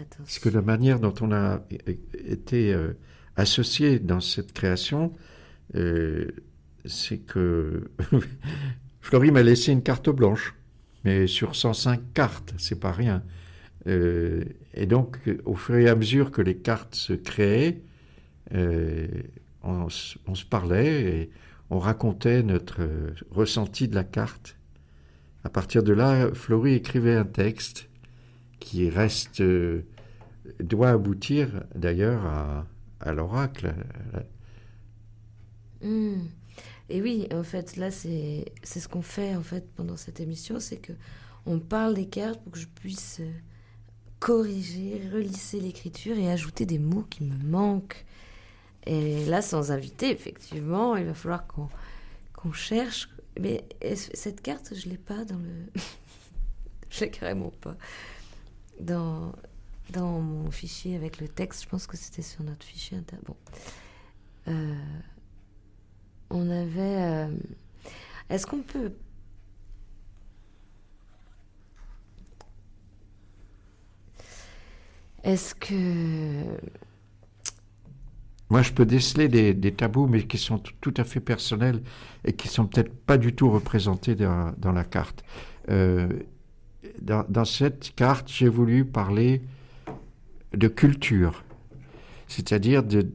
[0.00, 0.24] Attention.
[0.24, 1.62] Parce que la manière dont on a
[2.24, 2.92] été euh,
[3.36, 5.12] associé dans cette création,
[5.74, 6.30] euh,
[6.84, 7.90] c'est que
[9.00, 10.54] Florie m'a laissé une carte blanche,
[11.04, 13.22] mais sur 105 cartes, c'est pas rien.
[13.86, 17.82] Euh, et donc, au fur et à mesure que les cartes se créaient,
[18.54, 19.06] euh,
[19.62, 21.30] on, se parlait et
[21.70, 22.82] on racontait notre
[23.30, 24.56] ressenti de la carte.
[25.44, 27.88] À partir de là, Florie écrivait un texte
[28.60, 29.82] qui reste euh,
[30.60, 33.74] doit aboutir d'ailleurs à, l'oracle.
[35.82, 36.28] Hum.
[36.88, 40.76] Et oui, en fait, là, c'est ce qu'on fait en fait pendant cette émission, c'est
[40.76, 40.92] que
[41.46, 43.20] on parle des cartes pour que je puisse
[44.22, 48.04] corriger, relisser l'écriture et ajouter des mots qui me manquent.
[48.86, 53.08] Et là, sans invité, effectivement, il va falloir qu'on cherche.
[53.40, 53.64] Mais
[53.94, 55.66] cette carte, je l'ai pas dans le.
[56.90, 57.76] je l'ai carrément pas
[58.78, 59.32] dans
[59.90, 61.64] dans mon fichier avec le texte.
[61.64, 63.16] Je pense que c'était sur notre fichier inter.
[63.26, 63.36] Bon.
[64.46, 64.74] Euh,
[66.30, 67.02] on avait.
[67.02, 67.28] euh,
[68.30, 68.92] Est-ce qu'on peut.
[75.24, 76.42] Est-ce que.
[78.50, 81.82] Moi, je peux déceler des, tabous, mais qui sont tout- à fait personnels
[82.24, 85.24] et qui sont peut-être pas du tout représentés dans, la carte.
[85.70, 86.06] Euh,
[87.00, 89.40] dans, cette carte, j'ai voulu parler
[90.52, 91.44] de culture,
[92.28, 93.10] c'est-à-dire de,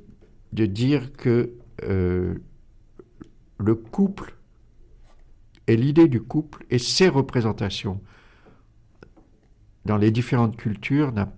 [0.54, 1.54] de dire que
[1.84, 2.34] euh,
[3.60, 4.34] le couple
[5.68, 8.02] et l'idée du couple et ses représentations
[9.86, 11.32] dans les différentes cultures n'a-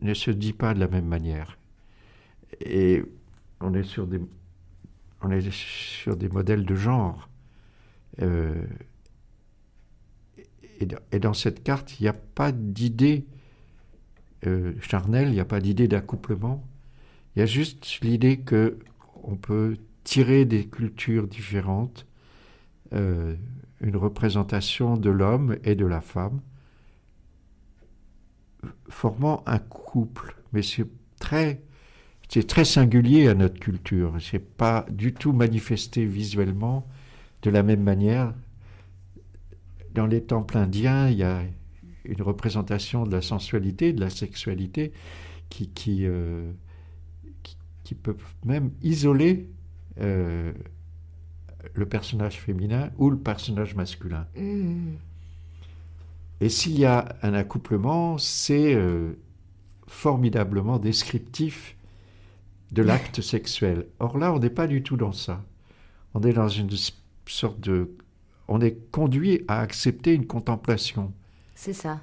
[0.00, 1.58] ne se dit pas de la même manière.
[2.60, 3.02] Et
[3.60, 4.20] on est sur des,
[5.22, 7.28] on est sur des modèles de genre.
[8.20, 8.64] Euh,
[10.80, 13.26] et, dans- et dans cette carte, il n'y a pas d'idée
[14.46, 16.66] euh, charnelle, il n'y a pas d'idée d'accouplement.
[17.36, 18.78] Il y a juste l'idée que
[19.22, 22.06] on peut tirer des cultures différentes
[22.94, 23.36] euh,
[23.80, 26.40] une représentation de l'homme et de la femme,
[28.88, 30.36] formant un couple.
[30.52, 30.86] Mais c'est
[31.18, 31.62] très,
[32.46, 34.14] très singulier à notre culture.
[34.20, 36.86] C'est pas du tout manifesté visuellement
[37.42, 38.34] de la même manière.
[39.94, 41.42] Dans les temples indiens, il y a
[42.04, 44.92] une représentation de la sensualité, de la sexualité,
[45.48, 46.50] qui, qui, euh,
[47.84, 49.50] qui, peut même isoler
[50.00, 50.50] euh,
[51.74, 54.26] le personnage féminin ou le personnage masculin.
[54.34, 54.94] Hmm.
[56.42, 59.12] Et s'il y a un accouplement, c'est euh,
[59.86, 61.76] formidablement descriptif
[62.72, 63.86] de l'acte sexuel.
[64.00, 65.40] Or là, on n'est pas du tout dans ça.
[66.14, 66.68] On est dans une
[67.26, 67.94] sorte de...
[68.48, 71.12] On est conduit à accepter une contemplation.
[71.54, 72.00] C'est ça.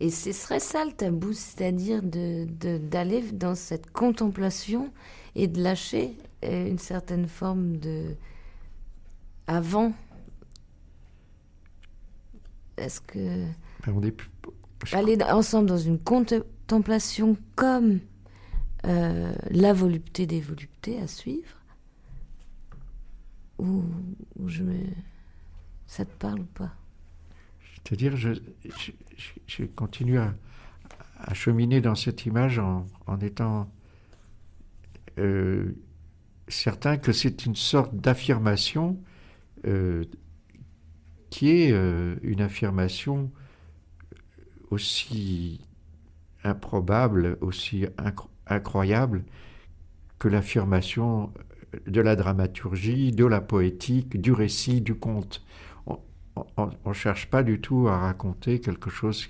[0.00, 4.90] Et ce serait ça le tabou, c'est-à-dire d'aller de, d'aller dans cette contemplation
[5.36, 8.16] et de lâcher euh, une certaine forme de...
[9.46, 9.92] Avant.
[12.80, 13.44] Est-ce que...
[13.86, 14.30] Ben, on est plus-
[14.92, 18.00] aller ensemble dans une contemplation comme
[18.86, 21.56] euh, la volupté des voluptés à suivre?
[23.58, 23.84] Ou,
[24.38, 24.74] ou je me...
[25.86, 26.72] ça te parle ou pas?
[27.74, 28.32] C'est-à-dire, je,
[28.64, 30.34] je, je- je continue à,
[31.18, 33.70] à cheminer dans cette image en, en étant
[35.18, 35.74] euh,
[36.48, 38.98] certain que c'est une sorte d'affirmation
[39.66, 40.04] euh,
[41.30, 43.30] qui est euh, une affirmation
[44.70, 45.60] aussi
[46.44, 49.24] improbable, aussi incro- incroyable
[50.18, 51.32] que l'affirmation
[51.86, 55.44] de la dramaturgie, de la poétique, du récit, du conte
[56.56, 59.28] on ne cherche pas du tout à raconter quelque chose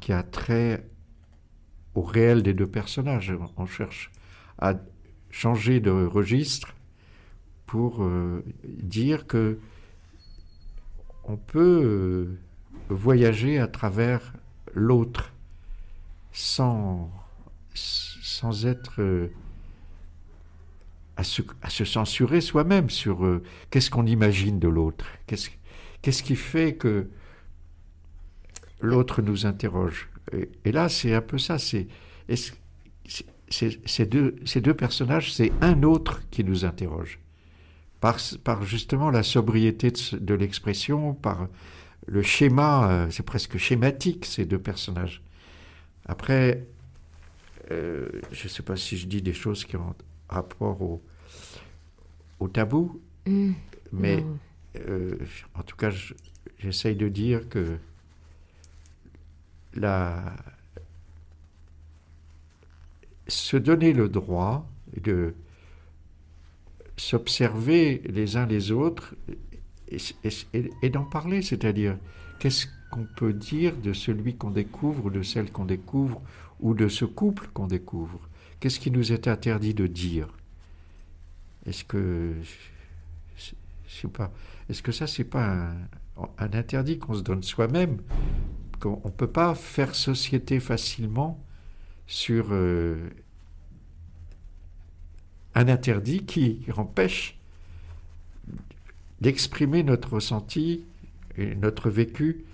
[0.00, 0.86] qui a trait
[1.94, 3.34] au réel des deux personnages.
[3.56, 4.10] On cherche
[4.58, 4.74] à
[5.30, 6.74] changer de registre
[7.66, 9.58] pour euh, dire que
[11.26, 12.38] on peut euh,
[12.88, 14.32] voyager à travers
[14.74, 15.32] l'autre
[16.32, 17.10] sans,
[17.74, 19.28] sans être euh,
[21.16, 26.36] à, se, à se censurer soi-même sur euh, qu'est-ce qu'on imagine de l'autre, qu'est-ce qui
[26.36, 27.08] fait que
[28.80, 30.08] l'autre nous interroge?
[30.64, 31.58] Et, là, c'est un peu ça.
[31.58, 31.86] C'est
[33.48, 37.20] ces deux, ces deux personnages, c'est un autre qui nous interroge.
[38.04, 41.48] Par, par justement la sobriété de, l'expression, par
[42.06, 45.22] le schéma, euh, c'est presque schématique, ces deux personnages.
[46.06, 46.66] Après,
[47.70, 49.94] euh, je ne sais pas si je dis des choses qui ont
[50.28, 51.02] rapport au,
[52.40, 53.52] au tabou, Hmm,
[53.92, 54.26] mais
[54.88, 55.16] euh,
[55.54, 56.14] en tout cas, je-
[56.58, 57.78] j'essaye de dire que
[59.74, 60.36] la...
[63.28, 64.66] se donner le droit
[65.02, 65.34] de
[66.96, 69.14] s'observer les uns les autres
[69.88, 71.96] et, d'en parler, c'est-à-dire
[72.38, 76.22] qu'est-ce qu'on peut dire de celui qu'on découvre, ou de celle qu'on découvre,
[76.60, 78.28] ou de ce couple qu'on découvre?
[78.60, 80.28] Qu'est-ce qui nous est interdit de dire?
[81.66, 82.34] Est-ce que
[83.86, 84.32] je pas.
[84.68, 85.74] Est-ce que ça, c'est pas un,
[86.38, 87.98] un interdit qu'on se donne soi-même?
[88.80, 91.42] Qu'on ne peut pas faire société facilement
[92.06, 93.08] sur euh,
[95.54, 97.38] un interdit qui empêche
[99.20, 100.84] d'exprimer notre ressenti
[101.36, 102.44] et notre vécu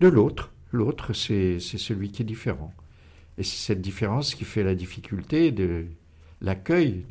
[0.00, 0.52] de l'autre.
[0.72, 2.72] L'autre, c'est celui qui est différent.
[3.38, 5.86] Et c'est cette différence qui fait la difficulté de
[6.40, 7.04] l'accueil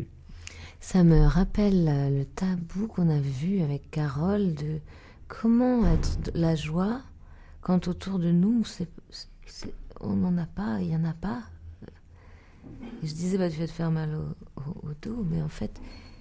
[0.79, 4.79] Ça me rappelle euh, le tabou qu'on a vu avec Carole de
[5.27, 7.01] comment être la joie
[7.61, 8.63] quand autour de nous,
[9.99, 11.41] on n'en a pas, il n'y en a pas.
[13.03, 15.49] Et je disais, bah, tu vas te faire mal au, au- au dos, mais en
[15.49, 15.79] fait,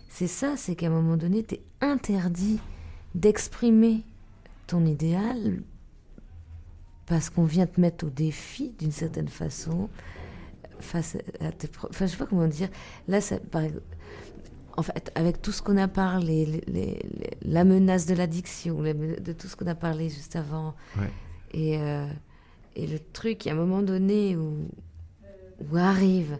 [0.08, 2.60] c'est ça, c'est qu'à un moment donné, tu es interdit
[3.14, 4.02] d'exprimer
[4.66, 5.62] ton idéal
[7.06, 9.88] parce qu'on vient te mettre au défi d'une certaine façon
[10.80, 12.68] face à tes pro- Enfin, je sais pas comment dire.
[13.08, 13.36] Là, ça,
[14.76, 18.82] en fait, avec tout ce qu'on a parlé, les- les- les- la menace de l'addiction,
[18.82, 21.10] de tout ce qu'on a parlé juste avant, Ouais.
[21.52, 22.06] et, euh,
[22.74, 24.68] et le truc, il y a un moment donné où,
[25.60, 26.38] où arrive,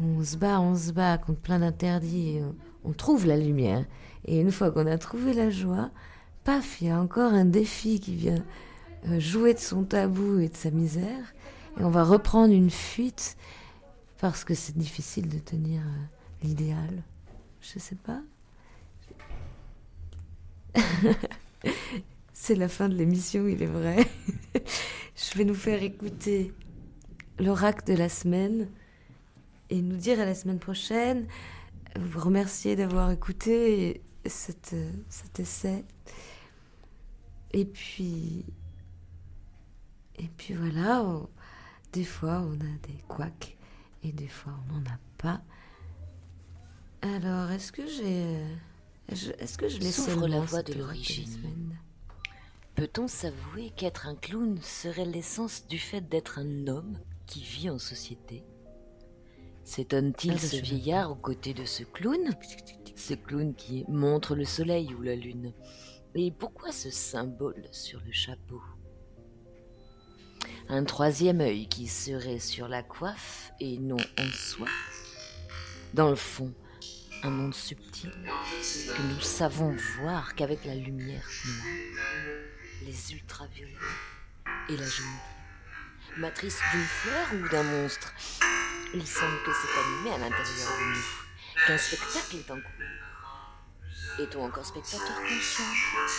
[0.00, 2.40] on se bat, on se bat contre plein d'interdits,
[2.84, 3.84] on trouve la lumière.
[4.24, 5.90] Et une fois qu'on a trouvé la joie,
[6.44, 8.44] paf, il y a encore un défi qui vient
[9.08, 11.34] euh, jouer de son tabou et de sa misère,
[11.78, 13.36] et on va reprendre une fuite
[14.20, 16.04] parce que c'est difficile de tenir euh,
[16.42, 17.02] l'idéal.
[17.62, 18.20] Je sais pas.
[22.32, 24.06] c'est la fin de l'émission, il est vrai.
[25.16, 26.52] Je vais nous faire écouter
[27.40, 28.68] l'oracle de la semaine
[29.70, 31.26] et nous dire à la semaine prochaine.
[31.98, 34.76] Vous remercier d'avoir écouté cette,
[35.08, 35.84] cet essai.
[37.52, 38.44] Et puis,
[40.16, 41.28] et puis voilà, on-
[41.92, 43.56] des fois on a des couacs
[44.04, 45.40] et des fois on n'en a pas.
[47.02, 48.36] Alors, est-ce que j'ai.
[49.08, 51.74] Est-ce que je l'ai S'ouvre seulement, la cette de l'origine.
[52.76, 56.98] Peut-on s'avouer qu'être un clown serait l'essence du fait d'être un homme?
[57.30, 58.42] Qui vit en société.
[59.62, 62.18] S'étonne-t-il Ah, ce vieillard aux côtés de ce clown?
[62.96, 65.52] Ce clown qui montre le soleil ou la lune.
[66.16, 68.60] Et pourquoi ce symbole sur le chapeau?
[70.68, 74.66] Un troisième œil qui serait sur la coiffe et non en soi.
[75.94, 76.52] Dans le fond,
[77.22, 82.26] un monde subtil que nous savons voir qu'avec la lumière noire,
[82.86, 83.74] les ultraviolets
[84.68, 85.39] et la géométrie.
[86.16, 88.12] Matrice d'une fleur ou d'un monstre
[88.92, 94.18] Il semble que c'est animé à l'intérieur de nous, qu'un spectacle est en cours.
[94.18, 95.64] Est-on encore spectateur conscient?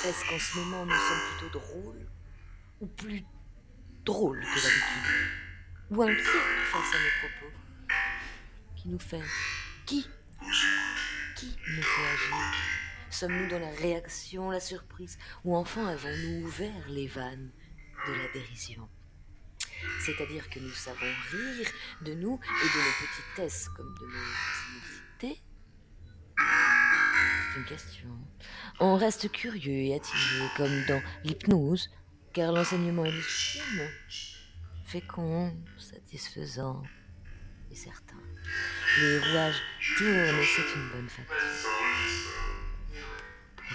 [0.06, 2.08] Est-ce qu'en ce moment nous sommes plutôt drôles
[2.80, 3.24] Ou plus
[4.06, 5.32] drôles que d'habitude?
[5.92, 6.24] Ou inquiets
[6.72, 7.54] face à nos propos
[8.78, 9.22] Qui nous fait
[9.86, 10.08] Qui
[11.36, 12.54] Qui nous fait agir?
[13.10, 17.52] Sommes-nous dans la réaction, la surprise Ou enfin avons-nous ouvert les vannes
[18.08, 18.88] de la dérision?
[20.00, 21.00] C'est-à-dire que nous savons
[21.32, 21.68] rire
[22.02, 25.42] de nous et de nos petitesses comme de nos inutités
[26.38, 28.10] C'est une question.
[28.80, 31.90] On reste curieux et attiré comme dans l'hypnose,
[32.34, 33.88] car l'enseignement est légitime,
[34.86, 36.82] fécond, satisfaisant
[37.72, 38.18] et certain.
[39.00, 39.62] Les rouages
[39.98, 42.41] tournent et c'est une bonne facture.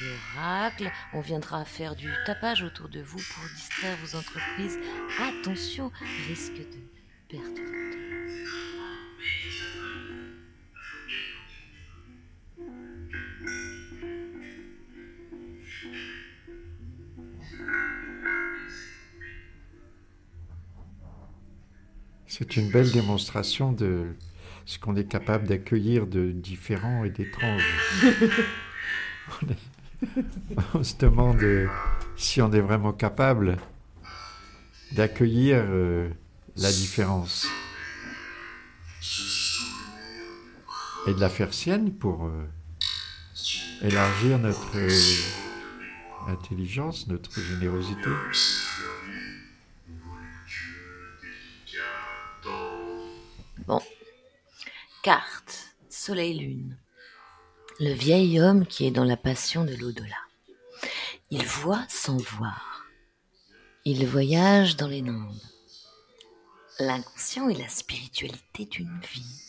[0.01, 4.79] L'oracle, on viendra faire du tapage autour de vous pour distraire vos entreprises.
[5.21, 5.91] Attention,
[6.29, 6.79] risque de
[7.29, 7.97] perte de temps.
[22.27, 24.15] C'est une belle démonstration de
[24.67, 27.65] ce qu'on est capable d'accueillir de différent et d'étrange.
[30.75, 31.69] on, se demande euh,
[32.17, 33.57] si on est vraiment capable
[34.93, 36.09] d'accueillir euh,
[36.57, 37.47] la différence
[41.07, 42.47] et de la faire sienne pour euh,
[43.83, 44.77] élargir notre
[46.29, 48.11] intelligence, notre générosité.
[53.67, 53.81] Bon.
[55.03, 56.77] Carte, soleil-lune.
[57.79, 60.17] Le vieil homme qui est dans la passion de l'au-delà.
[61.31, 62.87] Il voit sans voir.
[63.85, 65.41] Il voyage dans les Landes.
[66.81, 69.43] L'inconscient et la spiritualité d'une vie.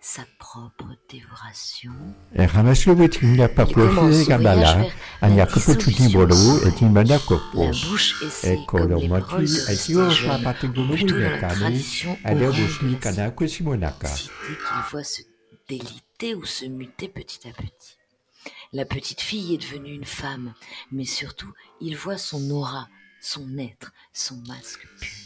[0.00, 1.92] Sa propre dévoration.
[2.36, 6.34] E Ramaslo wetinga Il commence paposi son gabala, voyage vers anya la kupututi dissolution bolo,
[6.34, 6.68] ensemble.
[6.68, 7.62] et timana kopo.
[7.64, 10.94] La bouche essaie, E comme les kolomati, paroles de e rester tio jeune, sapati gulu
[10.94, 14.08] plutôt dans la yakani, tradition ade orale bushni de la kana kusimonaka.
[14.08, 15.22] cité qu'il voit se
[15.68, 17.96] déliter ou se muter petit à petit.
[18.72, 20.54] La petite fille est devenue une femme,
[20.92, 22.88] mais surtout, il voit son aura,
[23.20, 25.16] son être, son masque pur.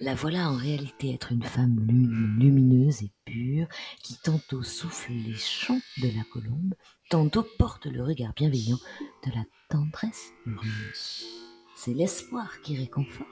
[0.00, 3.68] La voilà en réalité être une femme lu- lumineuse et pure,
[4.02, 6.74] qui tantôt souffle les chants de la colombe,
[7.10, 8.80] tantôt porte le regard bienveillant
[9.24, 11.24] de la tendresse heureuse.
[11.76, 13.28] C'est l'espoir qui réconforte.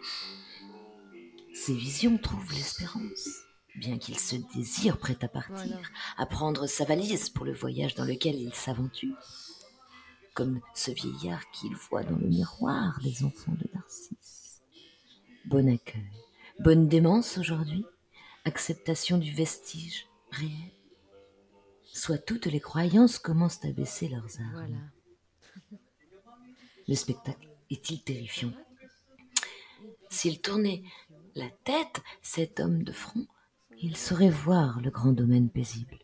[1.55, 3.29] Ces visions trouvent l'espérance,
[3.75, 5.81] bien qu'il se désire prêt à partir, Voilà.
[6.19, 9.17] à prendre sa valise pour le voyage dans lequel il s'aventure.
[10.35, 14.63] Comme ce vieillard qu'il voit dans le miroir des enfants de Narcisse.
[15.45, 16.09] Bon accueil,
[16.61, 17.85] bonne démence aujourd'hui,
[18.45, 20.71] acceptation du vestige réel.
[21.85, 24.53] Soit toutes les croyances commencent à baisser leurs armes.
[24.55, 25.79] Voilà.
[26.89, 28.53] Le spectacle est-il terrifiant?
[30.09, 30.83] S'il tournait
[31.35, 33.27] la tête, cet homme de front,
[33.83, 35.99] il saurait voir le grand domaine paisible.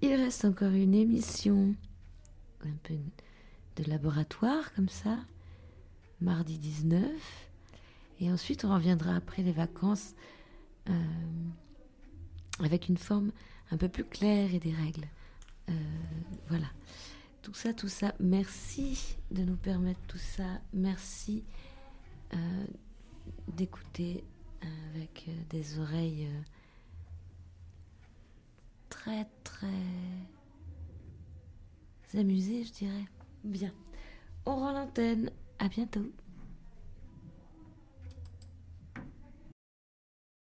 [0.00, 1.74] Il reste encore une émission
[2.64, 2.94] un peu
[3.76, 5.18] de laboratoire comme ça,
[6.20, 7.02] mardi 19.
[8.20, 10.14] Et ensuite, on reviendra après les vacances
[10.88, 10.92] euh,
[12.60, 13.32] avec une forme
[13.70, 15.06] un peu plus claire et des règles.
[15.68, 15.72] Euh,
[16.48, 16.66] voilà.
[17.42, 18.14] Tout ça, tout ça.
[18.20, 20.60] Merci de nous permettre tout ça.
[20.72, 21.44] Merci
[22.34, 22.66] euh,
[23.54, 24.24] d'écouter
[24.62, 26.42] avec euh, des oreilles euh,
[28.88, 29.66] très, très
[32.14, 33.04] amusées, je dirais.
[33.44, 33.72] Bien.
[34.46, 35.30] On rend l'antenne.
[35.58, 36.12] À bientôt.